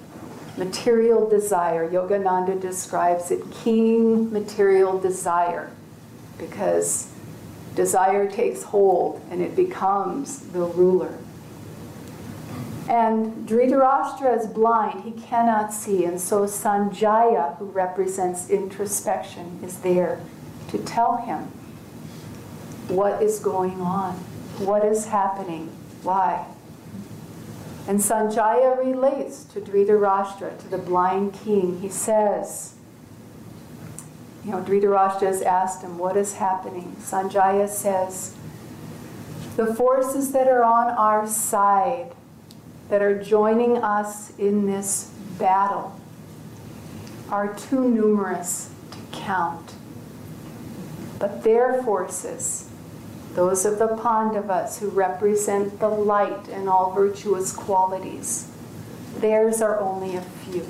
material 0.56 1.28
desire. 1.28 1.88
Yogananda 1.88 2.60
describes 2.60 3.30
it 3.30 3.50
king 3.50 4.32
material 4.32 4.98
desire 4.98 5.70
because 6.38 7.10
desire 7.74 8.30
takes 8.30 8.62
hold 8.62 9.22
and 9.30 9.40
it 9.40 9.54
becomes 9.54 10.40
the 10.48 10.60
ruler. 10.60 11.16
And 12.88 13.48
Dhritarashtra 13.48 14.40
is 14.40 14.48
blind, 14.48 15.04
he 15.04 15.12
cannot 15.12 15.72
see, 15.72 16.04
and 16.04 16.20
so 16.20 16.42
Sanjaya, 16.42 17.56
who 17.58 17.66
represents 17.66 18.50
introspection, 18.50 19.60
is 19.62 19.78
there 19.78 20.20
to 20.70 20.78
tell 20.78 21.18
him 21.18 21.52
what 22.88 23.22
is 23.22 23.38
going 23.38 23.80
on, 23.80 24.14
what 24.58 24.84
is 24.84 25.06
happening, 25.06 25.70
why. 26.02 26.44
And 27.90 27.98
Sanjaya 27.98 28.78
relates 28.78 29.42
to 29.46 29.60
Dhritarashtra, 29.60 30.60
to 30.60 30.68
the 30.68 30.78
blind 30.78 31.34
king. 31.34 31.80
He 31.80 31.88
says, 31.88 32.76
you 34.44 34.52
know, 34.52 34.62
Dhritarashtra 34.62 35.22
has 35.22 35.42
asked 35.42 35.82
him, 35.82 35.98
what 35.98 36.16
is 36.16 36.34
happening? 36.34 36.94
Sanjaya 37.00 37.68
says, 37.68 38.36
the 39.56 39.74
forces 39.74 40.30
that 40.30 40.46
are 40.46 40.62
on 40.62 40.92
our 40.92 41.26
side, 41.26 42.12
that 42.90 43.02
are 43.02 43.20
joining 43.20 43.78
us 43.78 44.38
in 44.38 44.66
this 44.66 45.10
battle, 45.36 45.98
are 47.28 47.52
too 47.54 47.88
numerous 47.88 48.70
to 48.92 48.98
count. 49.10 49.74
But 51.18 51.42
their 51.42 51.82
forces, 51.82 52.69
those 53.34 53.64
of 53.64 53.78
the 53.78 53.88
Pandavas 53.88 54.78
who 54.78 54.88
represent 54.88 55.78
the 55.78 55.88
light 55.88 56.48
and 56.48 56.68
all 56.68 56.92
virtuous 56.92 57.52
qualities, 57.52 58.50
theirs 59.18 59.62
are 59.62 59.78
only 59.80 60.16
a 60.16 60.20
few. 60.20 60.66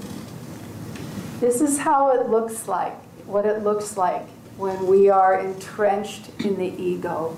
This 1.40 1.60
is 1.60 1.78
how 1.78 2.10
it 2.10 2.28
looks 2.28 2.68
like, 2.68 2.96
what 3.26 3.46
it 3.46 3.62
looks 3.62 3.96
like 3.96 4.26
when 4.56 4.86
we 4.86 5.08
are 5.08 5.40
entrenched 5.40 6.28
in 6.40 6.58
the 6.58 6.66
ego. 6.66 7.36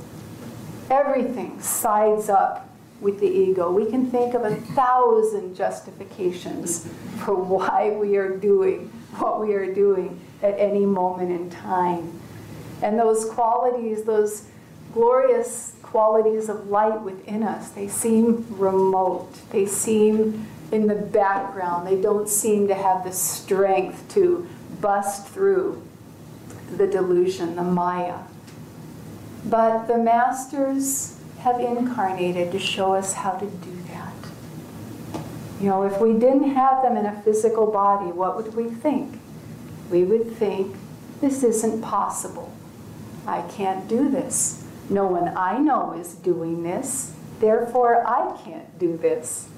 Everything 0.91 1.61
sides 1.61 2.29
up 2.29 2.69
with 3.01 3.21
the 3.21 3.29
ego. 3.29 3.71
We 3.71 3.89
can 3.91 4.11
think 4.11 4.35
of 4.35 4.45
a 4.45 4.57
thousand 4.57 5.55
justifications 5.55 6.89
for 7.25 7.35
why 7.35 7.91
we 7.91 8.17
are 8.17 8.37
doing 8.37 8.91
what 9.19 9.41
we 9.41 9.55
are 9.55 9.73
doing 9.73 10.21
at 10.43 10.59
any 10.59 10.87
moment 10.87 11.31
in 11.31 11.51
time. 11.51 12.21
And 12.83 12.99
those 12.99 13.25
qualities, 13.27 14.03
those 14.03 14.49
glorious 14.93 15.75
qualities 15.83 16.49
of 16.49 16.69
light 16.69 17.03
within 17.03 17.43
us, 17.43 17.71
they 17.71 17.89
seem 17.89 18.47
remote. 18.51 19.29
They 19.51 19.67
seem 19.67 20.47
in 20.71 20.87
the 20.87 20.95
background. 20.95 21.87
They 21.87 22.01
don't 22.01 22.29
seem 22.29 22.69
to 22.69 22.75
have 22.75 23.05
the 23.05 23.13
strength 23.13 24.09
to 24.15 24.49
bust 24.81 25.29
through 25.29 25.83
the 26.77 26.87
delusion, 26.87 27.57
the 27.57 27.63
Maya. 27.63 28.21
But 29.45 29.87
the 29.87 29.99
masters 29.99 31.19
have 31.41 31.61
incarnated 31.61 32.53
to 32.53 32.59
show 32.59 32.95
us 32.95 33.13
how 33.13 33.33
to 33.33 33.47
do 33.47 33.77
that. 33.89 34.15
You 35.61 35.69
know, 35.69 35.83
if 35.83 36.01
we 36.01 36.13
didn't 36.13 36.55
have 36.55 36.83
them 36.83 36.97
in 36.97 37.05
a 37.05 37.21
physical 37.23 37.71
body, 37.71 38.11
what 38.11 38.37
would 38.37 38.55
we 38.55 38.71
think? 38.71 39.21
We 39.91 40.05
would 40.05 40.37
think, 40.37 40.77
this 41.21 41.43
isn't 41.43 41.83
possible. 41.83 42.53
I 43.27 43.43
can't 43.43 43.87
do 43.89 44.09
this. 44.09 44.62
No 44.91 45.07
one 45.07 45.33
I 45.37 45.59
know 45.59 45.93
is 45.93 46.15
doing 46.15 46.63
this, 46.63 47.15
therefore 47.41 48.07
I 48.07 48.37
can't 48.45 48.79
do 48.79 48.97
this. 48.97 49.49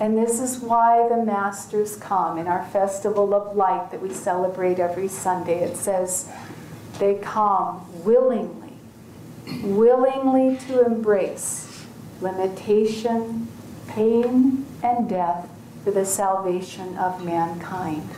And 0.00 0.18
this 0.18 0.40
is 0.40 0.58
why 0.58 1.08
the 1.08 1.24
Masters 1.24 1.96
come 1.96 2.38
in 2.38 2.48
our 2.48 2.64
Festival 2.70 3.34
of 3.34 3.56
Light 3.56 3.90
that 3.90 4.02
we 4.02 4.12
celebrate 4.12 4.78
every 4.78 5.06
Sunday. 5.06 5.62
It 5.62 5.76
says 5.76 6.28
they 6.98 7.16
come 7.16 7.86
willingly, 8.02 8.72
willingly 9.62 10.56
to 10.66 10.84
embrace 10.84 11.84
limitation, 12.20 13.48
pain, 13.86 14.64
and 14.82 15.08
death 15.08 15.48
for 15.84 15.90
the 15.90 16.04
salvation 16.04 16.96
of 16.96 17.24
mankind. 17.24 18.08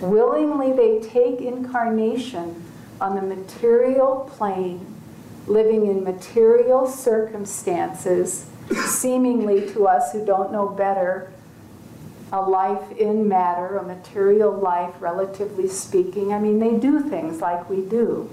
Willingly 0.00 0.72
they 0.72 1.06
take 1.06 1.40
incarnation 1.40 2.62
on 3.00 3.16
the 3.16 3.22
material 3.22 4.30
plane, 4.36 4.93
living 5.46 5.86
in 5.86 6.02
material 6.02 6.86
circumstances, 6.86 8.46
seemingly 8.86 9.68
to 9.72 9.86
us 9.86 10.12
who 10.12 10.24
don't 10.24 10.52
know 10.52 10.68
better, 10.68 11.30
a 12.32 12.40
life 12.40 12.90
in 12.98 13.28
matter, 13.28 13.76
a 13.76 13.82
material 13.82 14.52
life, 14.52 14.94
relatively 15.00 15.68
speaking. 15.68 16.32
I 16.32 16.38
mean, 16.38 16.58
they 16.58 16.76
do 16.76 17.00
things 17.00 17.40
like 17.40 17.68
we 17.68 17.82
do. 17.82 18.30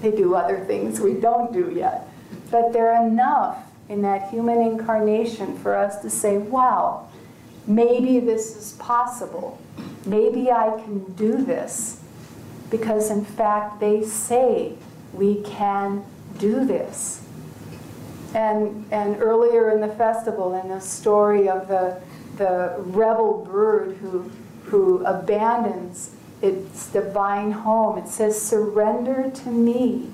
They 0.00 0.10
do 0.10 0.34
other 0.34 0.64
things 0.64 1.00
we 1.00 1.14
don't 1.14 1.52
do 1.52 1.72
yet. 1.74 2.08
But 2.50 2.72
they're 2.72 3.02
enough 3.04 3.58
in 3.88 4.02
that 4.02 4.30
human 4.30 4.60
incarnation 4.60 5.58
for 5.58 5.74
us 5.74 6.00
to 6.02 6.10
say, 6.10 6.38
wow, 6.38 7.08
maybe 7.66 8.20
this 8.20 8.56
is 8.56 8.72
possible. 8.72 9.58
Maybe 10.06 10.50
I 10.50 10.80
can 10.82 11.12
do 11.14 11.42
this 11.42 12.00
because 12.70 13.10
in 13.10 13.24
fact 13.24 13.80
they 13.80 14.04
say 14.04 14.74
we 15.12 15.42
can 15.42 16.04
do 16.38 16.64
this. 16.64 17.22
And, 18.34 18.86
and 18.90 19.22
earlier 19.22 19.70
in 19.70 19.80
the 19.80 19.94
festival, 19.94 20.54
in 20.54 20.68
the 20.68 20.80
story 20.80 21.48
of 21.48 21.68
the, 21.68 22.00
the 22.36 22.74
rebel 22.78 23.44
bird 23.44 23.96
who, 23.98 24.30
who 24.64 25.04
abandons 25.04 26.10
its 26.42 26.90
divine 26.90 27.52
home, 27.52 27.98
it 27.98 28.08
says, 28.08 28.40
Surrender 28.40 29.30
to 29.30 29.48
me. 29.50 30.10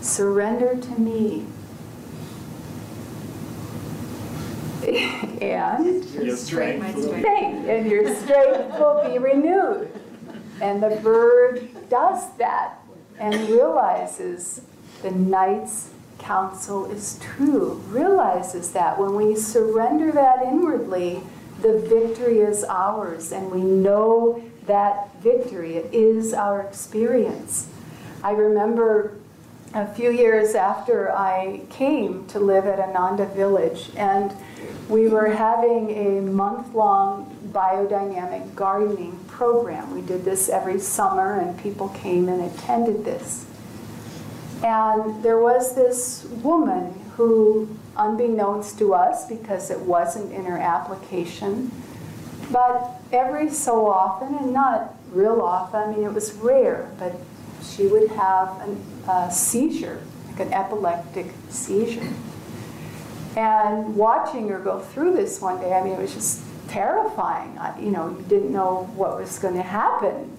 Surrender 0.00 0.76
to 0.76 1.00
me. 1.00 1.46
and 4.88 6.04
your 6.10 6.36
strength, 6.36 6.96
will 6.96 7.14
be- 7.14 7.26
and 7.26 7.90
your 7.90 8.14
strength 8.14 8.78
will 8.78 9.02
be 9.10 9.18
renewed. 9.18 9.90
And 10.60 10.82
the 10.82 10.98
bird 11.02 11.68
does 11.88 12.32
that 12.36 12.78
and 13.18 13.34
realizes 13.48 14.62
the 15.02 15.10
knight's 15.10 15.90
Council 16.18 16.84
is 16.90 17.18
true, 17.22 17.74
realizes 17.88 18.72
that 18.72 18.98
when 18.98 19.14
we 19.14 19.36
surrender 19.36 20.12
that 20.12 20.42
inwardly, 20.42 21.20
the 21.62 21.78
victory 21.78 22.40
is 22.40 22.64
ours, 22.64 23.32
and 23.32 23.50
we 23.50 23.62
know 23.62 24.42
that 24.66 25.14
victory. 25.22 25.76
It 25.76 25.94
is 25.94 26.34
our 26.34 26.60
experience. 26.60 27.68
I 28.22 28.32
remember 28.32 29.14
a 29.74 29.86
few 29.86 30.10
years 30.10 30.54
after 30.54 31.10
I 31.10 31.62
came 31.70 32.26
to 32.28 32.40
live 32.40 32.66
at 32.66 32.78
Ananda 32.78 33.26
Village, 33.26 33.90
and 33.96 34.32
we 34.88 35.08
were 35.08 35.28
having 35.28 35.90
a 35.90 36.20
month 36.20 36.74
long 36.74 37.36
biodynamic 37.52 38.54
gardening 38.54 39.18
program. 39.28 39.94
We 39.94 40.02
did 40.02 40.24
this 40.24 40.48
every 40.48 40.80
summer, 40.80 41.38
and 41.40 41.58
people 41.58 41.88
came 41.90 42.28
and 42.28 42.42
attended 42.42 43.04
this. 43.04 43.46
And 44.62 45.22
there 45.22 45.38
was 45.38 45.74
this 45.74 46.24
woman 46.42 46.92
who, 47.16 47.68
unbeknownst 47.96 48.78
to 48.78 48.94
us, 48.94 49.28
because 49.28 49.70
it 49.70 49.80
wasn't 49.80 50.32
in 50.32 50.44
her 50.44 50.58
application, 50.58 51.70
but 52.50 53.00
every 53.12 53.50
so 53.50 53.86
often, 53.86 54.34
and 54.34 54.52
not 54.52 54.94
real 55.12 55.40
often, 55.40 55.80
I 55.80 55.94
mean, 55.94 56.04
it 56.04 56.12
was 56.12 56.32
rare, 56.34 56.90
but 56.98 57.14
she 57.62 57.86
would 57.86 58.10
have 58.10 58.60
an, 58.62 58.82
a 59.08 59.30
seizure, 59.30 60.02
like 60.28 60.40
an 60.40 60.52
epileptic 60.52 61.32
seizure. 61.48 62.12
And 63.36 63.94
watching 63.94 64.48
her 64.48 64.58
go 64.58 64.80
through 64.80 65.14
this 65.14 65.40
one 65.40 65.60
day, 65.60 65.72
I 65.72 65.84
mean, 65.84 65.92
it 65.92 66.00
was 66.00 66.14
just 66.14 66.42
terrifying. 66.68 67.56
I, 67.58 67.78
you 67.80 67.90
know, 67.90 68.08
you 68.08 68.24
didn't 68.28 68.52
know 68.52 68.90
what 68.96 69.18
was 69.18 69.38
going 69.38 69.54
to 69.54 69.62
happen. 69.62 70.36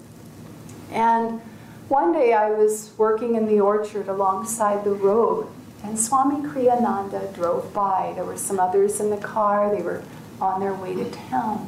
And 0.90 1.40
one 1.90 2.12
day 2.12 2.32
I 2.32 2.50
was 2.50 2.92
working 2.96 3.34
in 3.34 3.46
the 3.46 3.58
orchard 3.58 4.06
alongside 4.06 4.84
the 4.84 4.92
road, 4.92 5.48
and 5.82 5.98
Swami 5.98 6.46
Kriyananda 6.46 7.34
drove 7.34 7.74
by. 7.74 8.12
There 8.14 8.24
were 8.24 8.36
some 8.36 8.60
others 8.60 9.00
in 9.00 9.10
the 9.10 9.16
car, 9.16 9.74
they 9.74 9.82
were 9.82 10.04
on 10.40 10.60
their 10.60 10.72
way 10.72 10.94
to 10.94 11.10
town. 11.10 11.66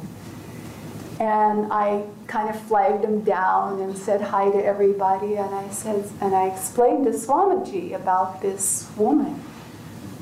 And 1.19 1.71
I 1.73 2.05
kind 2.27 2.49
of 2.49 2.59
flagged 2.61 3.03
him 3.03 3.21
down 3.21 3.81
and 3.81 3.97
said 3.97 4.21
hi 4.21 4.49
to 4.49 4.65
everybody, 4.65 5.35
and 5.35 5.53
I 5.53 5.69
said, 5.69 6.09
and 6.21 6.33
I 6.33 6.47
explained 6.47 7.03
to 7.05 7.11
Swamiji 7.11 7.93
about 7.93 8.41
this 8.41 8.89
woman. 8.95 9.43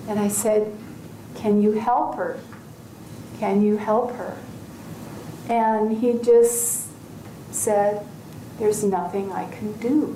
And 0.08 0.20
I 0.20 0.30
said, 0.30 0.76
Can 1.36 1.62
you 1.62 1.74
help 1.74 2.16
her? 2.16 2.40
Can 3.38 3.62
you 3.62 3.78
help 3.78 4.16
her? 4.16 4.36
And 5.48 6.00
he 6.00 6.14
just 6.14 6.88
said, 7.52 8.06
There's 8.62 8.84
nothing 8.84 9.32
I 9.32 9.50
can 9.50 9.72
do. 9.80 10.16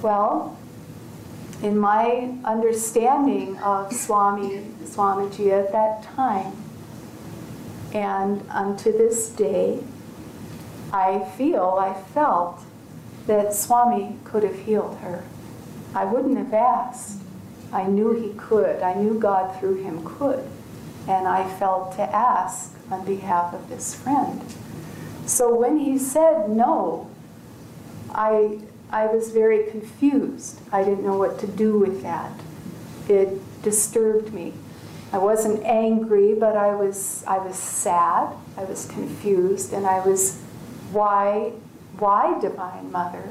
Well, 0.00 0.56
in 1.62 1.76
my 1.76 2.34
understanding 2.46 3.58
of 3.58 3.92
Swami 3.92 4.62
Swamiji 4.84 5.52
at 5.52 5.70
that 5.72 6.02
time, 6.02 6.56
and 7.92 8.42
unto 8.48 8.90
this 8.90 9.28
day, 9.28 9.84
I 10.94 11.30
feel, 11.36 11.76
I 11.78 11.92
felt 11.92 12.60
that 13.26 13.52
Swami 13.52 14.16
could 14.24 14.42
have 14.42 14.60
healed 14.60 14.96
her. 15.00 15.24
I 15.94 16.06
wouldn't 16.06 16.38
have 16.38 16.54
asked. 16.54 17.20
I 17.70 17.84
knew 17.84 18.12
he 18.12 18.32
could. 18.38 18.80
I 18.80 18.94
knew 18.94 19.18
God 19.18 19.60
through 19.60 19.82
him 19.82 20.02
could. 20.06 20.42
and 21.06 21.28
I 21.28 21.46
felt 21.58 21.96
to 21.96 22.02
ask 22.02 22.74
on 22.90 23.04
behalf 23.04 23.52
of 23.52 23.68
this 23.68 23.94
friend. 23.94 24.42
So 25.26 25.54
when 25.54 25.78
he 25.78 25.98
said 25.98 26.50
no, 26.50 27.10
I, 28.14 28.60
I 28.90 29.06
was 29.06 29.30
very 29.30 29.70
confused. 29.70 30.60
I 30.70 30.84
didn't 30.84 31.04
know 31.04 31.16
what 31.16 31.38
to 31.40 31.46
do 31.46 31.78
with 31.78 32.02
that. 32.02 32.32
It 33.08 33.40
disturbed 33.62 34.32
me. 34.32 34.52
I 35.12 35.18
wasn't 35.18 35.64
angry, 35.64 36.34
but 36.34 36.56
I 36.56 36.74
was, 36.74 37.22
I 37.26 37.38
was 37.38 37.56
sad, 37.56 38.34
I 38.56 38.64
was 38.64 38.86
confused, 38.86 39.72
and 39.72 39.86
I 39.86 40.00
was, 40.04 40.40
why, 40.90 41.52
why, 41.98 42.38
Divine 42.40 42.90
Mother? 42.90 43.28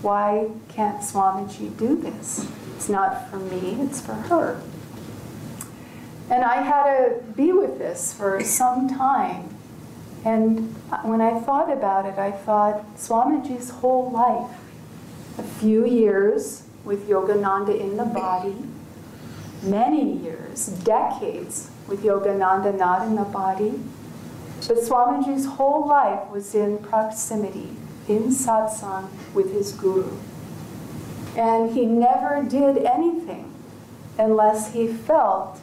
Why 0.00 0.48
can't 0.68 1.02
Swamiji 1.02 1.76
do 1.76 1.96
this? 1.96 2.48
It's 2.76 2.88
not 2.88 3.28
for 3.30 3.38
me, 3.38 3.78
it's 3.80 4.00
for 4.00 4.14
her. 4.14 4.62
And 6.30 6.44
I 6.44 6.62
had 6.62 6.84
to 6.84 7.22
be 7.32 7.52
with 7.52 7.78
this 7.78 8.12
for 8.12 8.42
some 8.44 8.88
time. 8.88 9.57
And 10.24 10.74
when 11.02 11.20
I 11.20 11.40
thought 11.40 11.70
about 11.72 12.06
it, 12.06 12.18
I 12.18 12.32
thought 12.32 12.96
Swamiji's 12.96 13.70
whole 13.70 14.10
life, 14.10 14.50
a 15.38 15.42
few 15.42 15.86
years 15.86 16.64
with 16.84 17.08
Yogananda 17.08 17.78
in 17.78 17.96
the 17.96 18.04
body, 18.04 18.56
many 19.62 20.18
years, 20.18 20.66
decades 20.66 21.70
with 21.86 22.02
Yogananda 22.02 22.76
not 22.76 23.06
in 23.06 23.14
the 23.14 23.24
body, 23.24 23.80
but 24.66 24.78
Swamiji's 24.78 25.46
whole 25.46 25.86
life 25.86 26.28
was 26.30 26.54
in 26.54 26.78
proximity, 26.78 27.76
in 28.08 28.24
satsang 28.24 29.08
with 29.34 29.52
his 29.52 29.72
guru. 29.72 30.16
And 31.36 31.70
he 31.74 31.86
never 31.86 32.42
did 32.42 32.78
anything 32.78 33.54
unless 34.18 34.72
he 34.72 34.88
felt 34.88 35.60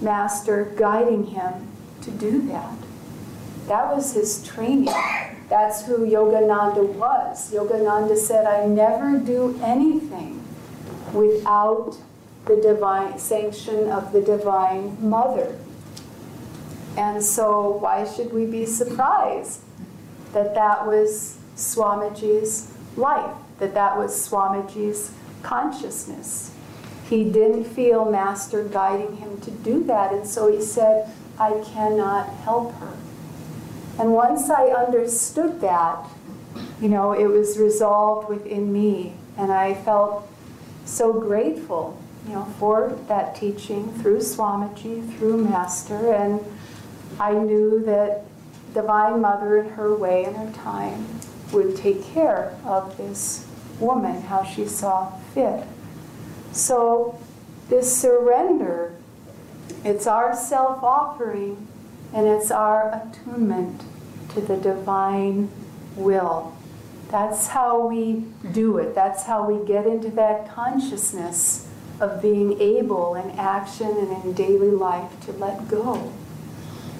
Master 0.00 0.74
guiding 0.76 1.28
him 1.28 1.68
to 2.02 2.10
do 2.10 2.42
that. 2.48 2.85
That 3.66 3.94
was 3.94 4.14
his 4.14 4.46
training. 4.46 4.94
That's 5.48 5.84
who 5.86 5.98
Yogananda 5.98 6.84
was. 6.94 7.52
Yogananda 7.52 8.16
said, 8.16 8.46
I 8.46 8.66
never 8.66 9.18
do 9.18 9.58
anything 9.62 10.42
without 11.12 11.96
the 12.46 12.56
divine 12.56 13.18
sanction 13.18 13.90
of 13.90 14.12
the 14.12 14.20
divine 14.20 14.96
mother. 15.00 15.58
And 16.96 17.22
so 17.22 17.72
why 17.78 18.04
should 18.10 18.32
we 18.32 18.46
be 18.46 18.66
surprised 18.66 19.60
that 20.32 20.54
that 20.54 20.86
was 20.86 21.38
Swamiji's 21.56 22.72
life, 22.96 23.34
that 23.58 23.74
that 23.74 23.96
was 23.98 24.12
Swamiji's 24.12 25.12
consciousness? 25.42 26.52
He 27.08 27.24
didn't 27.24 27.64
feel 27.64 28.04
Master 28.10 28.64
guiding 28.64 29.16
him 29.16 29.40
to 29.42 29.50
do 29.50 29.84
that, 29.84 30.12
and 30.12 30.26
so 30.26 30.50
he 30.50 30.60
said, 30.60 31.10
I 31.38 31.62
cannot 31.72 32.28
help 32.28 32.74
her. 32.76 32.96
And 33.98 34.12
once 34.12 34.50
I 34.50 34.66
understood 34.66 35.60
that, 35.62 36.04
you 36.80 36.88
know, 36.88 37.12
it 37.12 37.26
was 37.26 37.58
resolved 37.58 38.28
within 38.28 38.72
me, 38.72 39.14
and 39.38 39.50
I 39.50 39.74
felt 39.74 40.28
so 40.84 41.12
grateful, 41.12 41.98
you 42.26 42.34
know, 42.34 42.44
for 42.58 42.98
that 43.08 43.34
teaching 43.34 43.92
through 43.94 44.18
Swamiji, 44.18 45.16
through 45.16 45.44
Master, 45.44 46.12
and 46.12 46.40
I 47.18 47.32
knew 47.32 47.82
that 47.84 48.24
Divine 48.74 49.22
Mother 49.22 49.58
in 49.58 49.70
her 49.70 49.94
way 49.94 50.24
and 50.24 50.36
her 50.36 50.52
time 50.52 51.06
would 51.52 51.76
take 51.76 52.04
care 52.04 52.54
of 52.64 52.96
this 52.98 53.46
woman 53.80 54.20
how 54.22 54.44
she 54.44 54.66
saw 54.66 55.10
fit. 55.32 55.64
So 56.52 57.18
this 57.68 57.94
surrender, 57.96 58.94
it's 59.84 60.06
our 60.06 60.34
self-offering 60.36 61.66
and 62.16 62.26
it's 62.26 62.50
our 62.50 63.02
attunement 63.02 63.82
to 64.30 64.40
the 64.40 64.56
divine 64.56 65.50
will. 65.96 66.56
That's 67.10 67.48
how 67.48 67.86
we 67.86 68.24
do 68.52 68.78
it. 68.78 68.94
That's 68.94 69.24
how 69.24 69.46
we 69.46 69.64
get 69.66 69.86
into 69.86 70.08
that 70.12 70.50
consciousness 70.50 71.68
of 72.00 72.22
being 72.22 72.58
able 72.58 73.16
in 73.16 73.30
action 73.32 73.88
and 73.88 74.24
in 74.24 74.32
daily 74.32 74.70
life 74.70 75.20
to 75.26 75.32
let 75.32 75.68
go. 75.68 76.10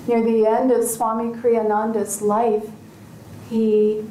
Near 0.07 0.23
the 0.23 0.47
end 0.47 0.71
of 0.71 0.85
Swami 0.85 1.35
Kriyananda's 1.35 2.21
life, 2.21 2.69
he 3.49 4.05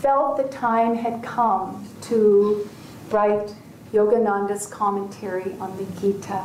felt 0.00 0.36
the 0.36 0.44
time 0.44 0.96
had 0.96 1.22
come 1.22 1.88
to 2.02 2.68
write 3.08 3.54
Yogananda's 3.92 4.66
commentary 4.66 5.54
on 5.58 5.76
the 5.78 5.84
Gita. 5.98 6.44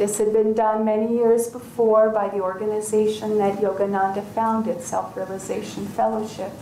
This 0.00 0.16
had 0.16 0.32
been 0.32 0.54
done 0.54 0.86
many 0.86 1.14
years 1.14 1.48
before 1.48 2.08
by 2.08 2.28
the 2.30 2.40
organization 2.40 3.36
that 3.36 3.58
Yogananda 3.58 4.24
founded, 4.28 4.80
Self 4.80 5.14
Realization 5.14 5.84
Fellowship. 5.88 6.52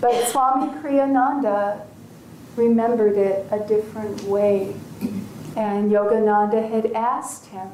But 0.00 0.26
Swami 0.26 0.72
Kriyananda 0.80 1.82
remembered 2.56 3.16
it 3.16 3.46
a 3.52 3.60
different 3.60 4.24
way. 4.24 4.74
And 5.54 5.92
Yogananda 5.92 6.68
had 6.68 6.90
asked 6.90 7.46
him 7.50 7.68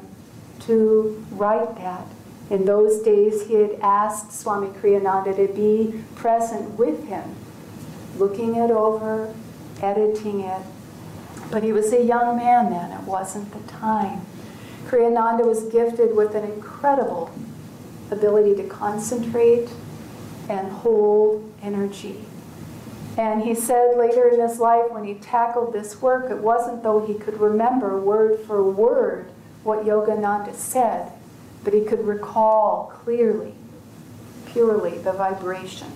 to 0.67 1.25
write 1.31 1.75
that. 1.77 2.05
In 2.51 2.65
those 2.65 3.01
days, 3.01 3.47
he 3.47 3.55
had 3.55 3.79
asked 3.81 4.31
Swami 4.31 4.67
Kriyananda 4.67 5.35
to 5.37 5.51
be 5.55 6.03
present 6.13 6.77
with 6.77 7.07
him, 7.07 7.35
looking 8.19 8.53
it 8.53 8.69
over, 8.69 9.33
editing 9.81 10.41
it. 10.41 10.61
But 11.49 11.63
he 11.63 11.73
was 11.73 11.91
a 11.91 12.03
young 12.03 12.37
man 12.37 12.69
then, 12.69 12.91
it 12.91 13.05
wasn't 13.05 13.51
the 13.51 13.71
time. 13.71 14.21
Kriyananda 14.87 15.45
was 15.45 15.63
gifted 15.65 16.15
with 16.15 16.35
an 16.35 16.43
incredible 16.43 17.31
ability 18.11 18.55
to 18.55 18.67
concentrate 18.67 19.69
and 20.47 20.71
hold 20.71 21.51
energy. 21.61 22.23
And 23.17 23.43
he 23.43 23.55
said 23.55 23.97
later 23.97 24.27
in 24.27 24.39
his 24.39 24.59
life, 24.59 24.91
when 24.91 25.05
he 25.05 25.15
tackled 25.15 25.73
this 25.73 26.01
work, 26.01 26.29
it 26.29 26.37
wasn't 26.37 26.83
though 26.83 27.05
he 27.05 27.13
could 27.13 27.39
remember 27.39 27.99
word 27.99 28.39
for 28.41 28.63
word 28.63 29.31
what 29.63 29.85
Yogananda 29.85 30.53
said, 30.53 31.11
but 31.63 31.73
he 31.73 31.81
could 31.81 32.05
recall 32.05 32.93
clearly, 33.03 33.53
purely 34.45 34.97
the 34.97 35.13
vibration, 35.13 35.87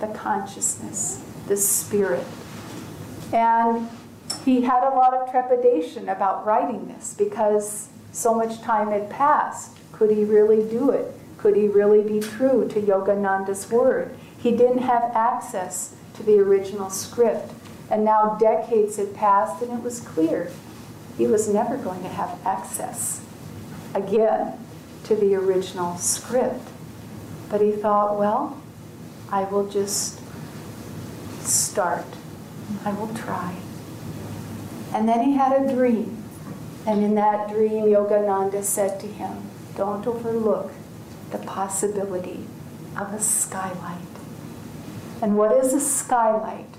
the 0.00 0.08
consciousness, 0.08 1.24
the 1.46 1.56
spirit. 1.56 2.26
And 3.32 3.88
he 4.44 4.62
had 4.62 4.82
a 4.82 4.94
lot 4.94 5.14
of 5.14 5.30
trepidation 5.30 6.08
about 6.08 6.44
writing 6.44 6.88
this 6.88 7.14
because 7.14 7.88
so 8.18 8.34
much 8.34 8.60
time 8.62 8.90
had 8.90 9.08
passed. 9.08 9.76
Could 9.92 10.10
he 10.10 10.24
really 10.24 10.68
do 10.68 10.90
it? 10.90 11.14
Could 11.38 11.56
he 11.56 11.68
really 11.68 12.02
be 12.02 12.20
true 12.20 12.68
to 12.68 12.80
Yogananda's 12.80 13.70
word? 13.70 14.14
He 14.36 14.56
didn't 14.56 14.82
have 14.82 15.12
access 15.14 15.94
to 16.14 16.22
the 16.22 16.38
original 16.38 16.90
script. 16.90 17.52
And 17.90 18.04
now 18.04 18.36
decades 18.40 18.96
had 18.96 19.14
passed 19.14 19.62
and 19.62 19.72
it 19.72 19.82
was 19.82 20.00
clear 20.00 20.50
he 21.16 21.26
was 21.26 21.48
never 21.48 21.76
going 21.76 22.02
to 22.02 22.08
have 22.08 22.38
access 22.44 23.24
again 23.94 24.52
to 25.04 25.16
the 25.16 25.34
original 25.34 25.96
script. 25.96 26.68
But 27.48 27.60
he 27.60 27.72
thought, 27.72 28.18
well, 28.18 28.60
I 29.30 29.44
will 29.44 29.68
just 29.68 30.20
start. 31.40 32.04
I 32.84 32.92
will 32.92 33.14
try. 33.14 33.56
And 34.92 35.08
then 35.08 35.22
he 35.22 35.34
had 35.34 35.52
a 35.52 35.74
dream. 35.74 36.17
And 36.88 37.04
in 37.04 37.16
that 37.16 37.50
dream, 37.50 37.84
Yogananda 37.84 38.64
said 38.64 38.98
to 39.00 39.06
him, 39.06 39.42
Don't 39.76 40.06
overlook 40.06 40.72
the 41.30 41.36
possibility 41.36 42.46
of 42.96 43.12
a 43.12 43.20
skylight. 43.20 43.98
And 45.20 45.36
what 45.36 45.52
is 45.52 45.74
a 45.74 45.80
skylight? 45.80 46.76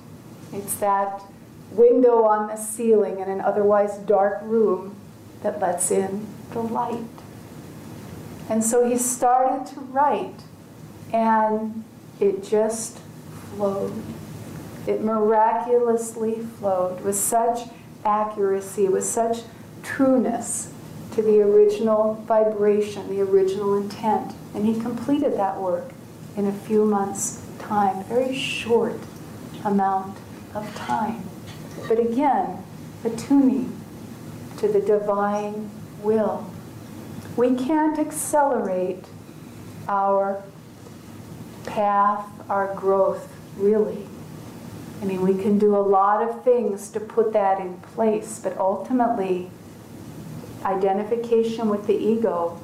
It's 0.51 0.73
that 0.77 1.21
window 1.69 2.23
on 2.23 2.47
the 2.47 2.55
ceiling 2.55 3.19
in 3.19 3.29
an 3.29 3.39
otherwise 3.39 3.99
dark 3.99 4.39
room 4.41 4.95
that 5.43 5.59
lets 5.59 5.91
in 5.91 6.25
the 6.53 6.61
light. 6.63 7.05
And 8.49 8.63
so 8.63 8.89
he 8.89 8.97
started 8.97 9.71
to 9.75 9.79
write, 9.79 10.41
and 11.13 11.83
it 12.19 12.43
just 12.43 12.97
flowed. 13.51 13.93
It 14.87 15.03
miraculously 15.03 16.39
flowed 16.57 17.01
with 17.01 17.15
such 17.15 17.69
accuracy, 18.03 18.87
with 18.87 19.05
such 19.05 19.41
trueness 19.83 20.71
to 21.13 21.21
the 21.21 21.41
original 21.41 22.15
vibration, 22.25 23.09
the 23.09 23.21
original 23.21 23.77
intent. 23.77 24.33
And 24.53 24.65
he 24.65 24.79
completed 24.79 25.37
that 25.37 25.59
work 25.59 25.91
in 26.35 26.47
a 26.47 26.51
few 26.51 26.85
months' 26.85 27.45
time, 27.59 28.03
very 28.05 28.35
short 28.35 28.99
amount 29.63 30.17
of 30.53 30.73
time. 30.75 31.23
But 31.87 31.99
again, 31.99 32.63
attuning 33.03 33.75
to 34.57 34.67
the 34.67 34.81
divine 34.81 35.69
will. 36.01 36.49
We 37.35 37.55
can't 37.55 37.97
accelerate 37.97 39.05
our 39.87 40.43
path, 41.65 42.27
our 42.49 42.73
growth, 42.75 43.33
really. 43.57 44.05
I 45.01 45.05
mean, 45.05 45.21
we 45.21 45.41
can 45.41 45.57
do 45.57 45.75
a 45.75 45.79
lot 45.79 46.21
of 46.27 46.43
things 46.43 46.89
to 46.91 46.99
put 46.99 47.31
that 47.33 47.59
in 47.61 47.77
place, 47.77 48.39
but 48.43 48.57
ultimately, 48.57 49.49
identification 50.63 51.69
with 51.69 51.87
the 51.87 51.95
ego 51.95 52.59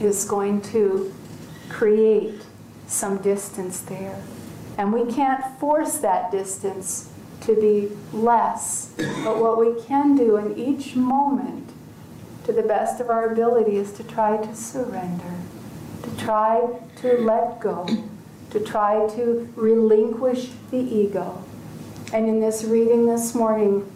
is 0.00 0.24
going 0.24 0.60
to 0.62 1.12
create 1.68 2.42
some 2.86 3.18
distance 3.18 3.80
there. 3.80 4.22
And 4.76 4.92
we 4.92 5.12
can't 5.12 5.44
force 5.58 5.98
that 5.98 6.30
distance 6.30 7.10
to 7.42 7.54
be 7.54 7.90
less. 8.12 8.92
But 8.96 9.38
what 9.38 9.58
we 9.58 9.82
can 9.82 10.16
do 10.16 10.36
in 10.36 10.56
each 10.56 10.94
moment, 10.96 11.70
to 12.44 12.52
the 12.52 12.62
best 12.62 13.00
of 13.00 13.10
our 13.10 13.32
ability, 13.32 13.76
is 13.76 13.92
to 13.94 14.04
try 14.04 14.36
to 14.36 14.54
surrender, 14.54 15.34
to 16.02 16.16
try 16.16 16.60
to 17.00 17.18
let 17.18 17.60
go, 17.60 17.86
to 18.50 18.60
try 18.60 19.06
to 19.14 19.48
relinquish 19.56 20.50
the 20.70 20.78
ego. 20.78 21.44
And 22.12 22.28
in 22.28 22.40
this 22.40 22.64
reading 22.64 23.06
this 23.06 23.34
morning, 23.34 23.90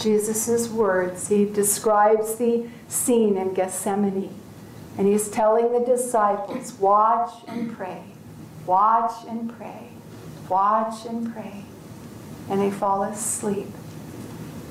Jesus' 0.00 0.68
words, 0.68 1.28
he 1.28 1.44
describes 1.44 2.36
the 2.36 2.68
scene 2.88 3.36
in 3.36 3.54
Gethsemane. 3.54 4.34
And 4.98 5.06
he's 5.06 5.28
telling 5.28 5.72
the 5.72 5.80
disciples, 5.80 6.72
watch 6.74 7.32
and 7.46 7.74
pray, 7.76 8.02
watch 8.66 9.12
and 9.28 9.56
pray, 9.56 9.90
watch 10.48 11.06
and 11.06 11.32
pray. 11.32 11.64
And 12.48 12.60
they 12.60 12.70
fall 12.70 13.04
asleep. 13.04 13.68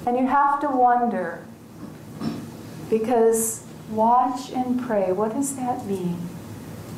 And 0.05 0.17
you 0.17 0.27
have 0.27 0.59
to 0.61 0.67
wonder, 0.67 1.45
because 2.89 3.63
watch 3.89 4.51
and 4.51 4.81
pray, 4.81 5.11
what 5.11 5.33
does 5.33 5.55
that 5.55 5.85
mean? 5.85 6.29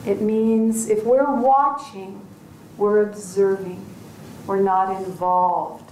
It 0.06 0.22
means 0.22 0.90
if 0.90 1.04
we're 1.04 1.34
watching, 1.34 2.26
we're 2.78 3.02
observing, 3.02 3.86
we're 4.48 4.62
not 4.62 5.04
involved. 5.04 5.91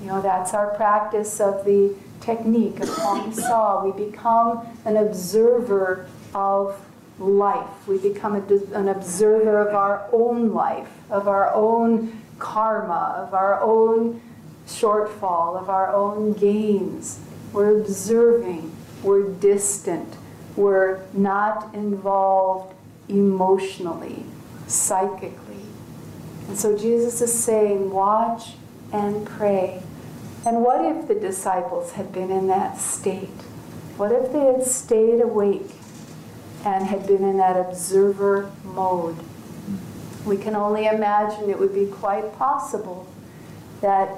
You 0.00 0.06
know, 0.06 0.22
that's 0.22 0.54
our 0.54 0.74
practice 0.74 1.40
of 1.40 1.64
the 1.64 1.94
technique 2.20 2.80
of 2.80 2.88
Hong 2.88 3.32
Sau. 3.32 3.84
We 3.84 4.06
become 4.06 4.66
an 4.84 4.96
observer 4.96 6.06
of 6.34 6.80
life. 7.18 7.88
We 7.88 7.98
become 7.98 8.36
a, 8.36 8.76
an 8.76 8.88
observer 8.88 9.58
of 9.58 9.74
our 9.74 10.08
own 10.12 10.52
life, 10.52 10.88
of 11.10 11.26
our 11.26 11.52
own 11.52 12.22
karma, 12.38 13.14
of 13.16 13.34
our 13.34 13.60
own 13.60 14.20
shortfall, 14.66 15.60
of 15.60 15.68
our 15.68 15.92
own 15.94 16.32
gains. 16.34 17.20
We're 17.52 17.80
observing, 17.80 18.74
we're 19.02 19.28
distant, 19.28 20.14
we're 20.54 21.00
not 21.12 21.74
involved 21.74 22.74
emotionally, 23.08 24.24
psychically. 24.66 25.62
And 26.48 26.58
so 26.58 26.76
Jesus 26.76 27.20
is 27.20 27.32
saying, 27.32 27.90
watch 27.90 28.54
and 28.92 29.26
pray. 29.26 29.82
And 30.46 30.62
what 30.62 30.84
if 30.84 31.08
the 31.08 31.14
disciples 31.14 31.92
had 31.92 32.12
been 32.12 32.30
in 32.30 32.46
that 32.46 32.78
state? 32.80 33.28
What 33.96 34.12
if 34.12 34.32
they 34.32 34.46
had 34.46 34.64
stayed 34.64 35.20
awake 35.20 35.72
and 36.64 36.86
had 36.86 37.06
been 37.06 37.24
in 37.24 37.36
that 37.38 37.56
observer 37.56 38.50
mode? 38.64 39.16
We 40.24 40.36
can 40.36 40.54
only 40.54 40.86
imagine 40.86 41.50
it 41.50 41.58
would 41.58 41.74
be 41.74 41.86
quite 41.86 42.36
possible 42.36 43.08
that 43.80 44.08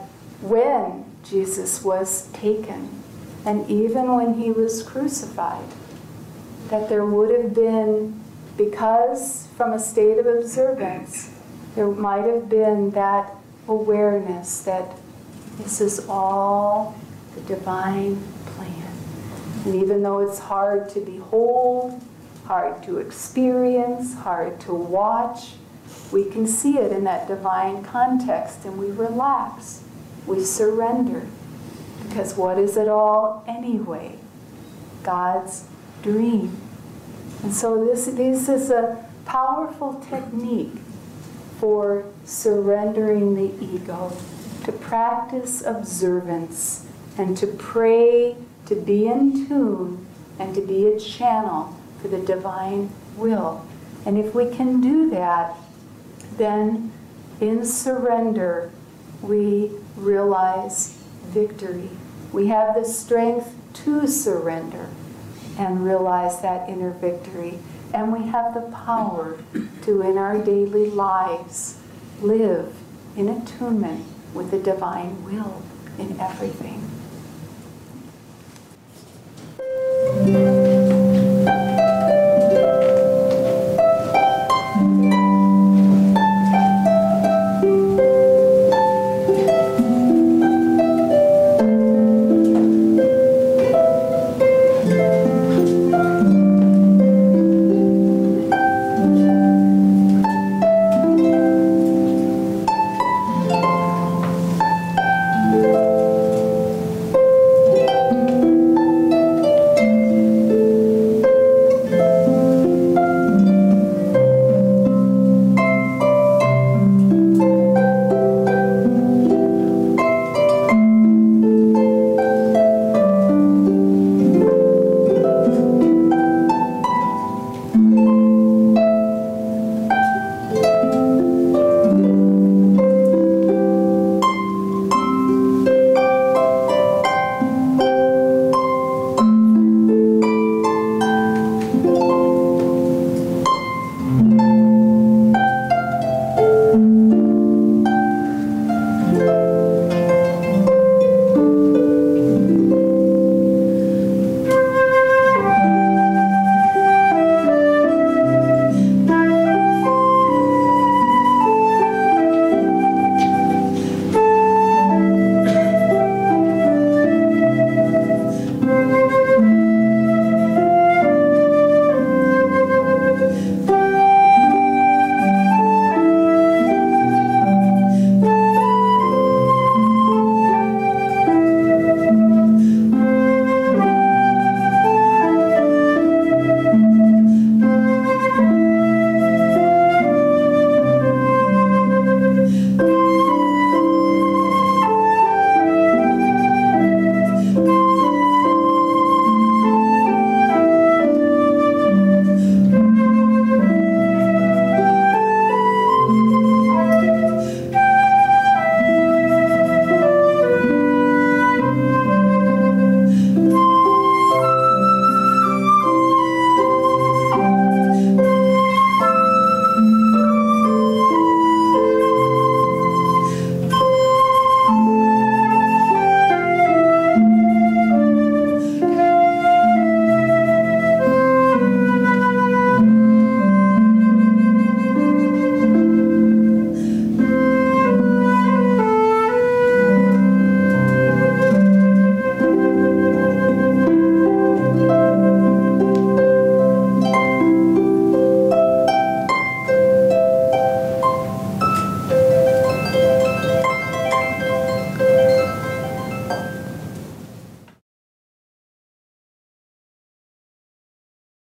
when 0.41 1.05
Jesus 1.25 1.85
was 1.85 2.29
taken, 2.33 3.03
and 3.45 3.69
even 3.71 4.15
when 4.15 4.35
he 4.35 4.51
was 4.51 4.83
crucified, 4.83 5.69
that 6.69 6.89
there 6.89 7.05
would 7.05 7.31
have 7.31 7.55
been, 7.55 8.23
because 8.57 9.49
from 9.57 9.73
a 9.73 9.79
state 9.79 10.19
of 10.19 10.27
observance, 10.27 11.35
there 11.75 11.89
might 11.89 12.25
have 12.25 12.49
been 12.49 12.91
that 12.91 13.35
awareness 13.69 14.63
that 14.63 14.97
this 15.63 15.81
is 15.81 16.07
all 16.09 16.99
the 17.35 17.41
divine 17.43 18.23
plan. 18.47 18.93
And 19.65 19.75
even 19.75 20.03
though 20.03 20.21
it's 20.21 20.39
hard 20.39 20.89
to 20.91 21.01
behold, 21.01 22.03
hard 22.47 22.83
to 22.85 22.99
experience, 22.99 24.15
hard 24.15 24.61
to 24.61 24.75
watch, 24.75 25.53
we 26.13 26.25
can 26.25 26.47
see 26.47 26.79
it 26.79 26.93
in 26.93 27.05
that 27.05 27.29
divine 27.29 27.85
context 27.85 28.65
and 28.65 28.79
we 28.79 28.91
relax. 28.91 29.83
We 30.27 30.45
surrender. 30.45 31.27
Because 32.09 32.37
what 32.37 32.59
is 32.59 32.77
it 32.77 32.89
all 32.89 33.45
anyway? 33.47 34.19
God's 35.03 35.67
dream. 36.03 36.57
And 37.43 37.55
so 37.55 37.85
this, 37.85 38.07
this 38.07 38.49
is 38.49 38.71
a 38.71 39.07
powerful 39.25 40.05
technique 40.09 40.73
for 41.59 42.05
surrendering 42.25 43.35
the 43.35 43.65
ego, 43.65 44.13
to 44.65 44.73
practice 44.73 45.63
observance, 45.63 46.87
and 47.17 47.37
to 47.37 47.47
pray 47.47 48.37
to 48.67 48.75
be 48.75 49.07
in 49.07 49.49
tune 49.49 50.07
and 50.39 50.55
to 50.55 50.61
be 50.61 50.87
a 50.87 50.99
channel 50.99 51.77
for 52.01 52.09
the 52.09 52.19
divine 52.19 52.91
will. 53.17 53.67
And 54.07 54.17
if 54.17 54.35
we 54.35 54.49
can 54.49 54.81
do 54.81 55.11
that, 55.11 55.55
then 56.37 56.93
in 57.41 57.65
surrender, 57.65 58.71
we 59.23 59.73
realize 59.97 61.03
victory. 61.27 61.91
We 62.33 62.47
have 62.47 62.75
the 62.75 62.85
strength 62.85 63.55
to 63.85 64.07
surrender 64.07 64.89
and 65.59 65.85
realize 65.85 66.41
that 66.41 66.69
inner 66.69 66.91
victory. 66.91 67.59
And 67.93 68.13
we 68.13 68.29
have 68.29 68.55
the 68.55 68.71
power 68.75 69.39
to, 69.83 70.03
in 70.03 70.17
our 70.17 70.39
daily 70.39 70.89
lives, 70.89 71.79
live 72.23 72.75
in 73.17 73.29
attunement 73.29 74.07
with 74.35 74.51
the 74.51 74.59
divine 74.59 75.25
will 75.25 75.63
in 75.99 76.19
everything. 76.21 76.87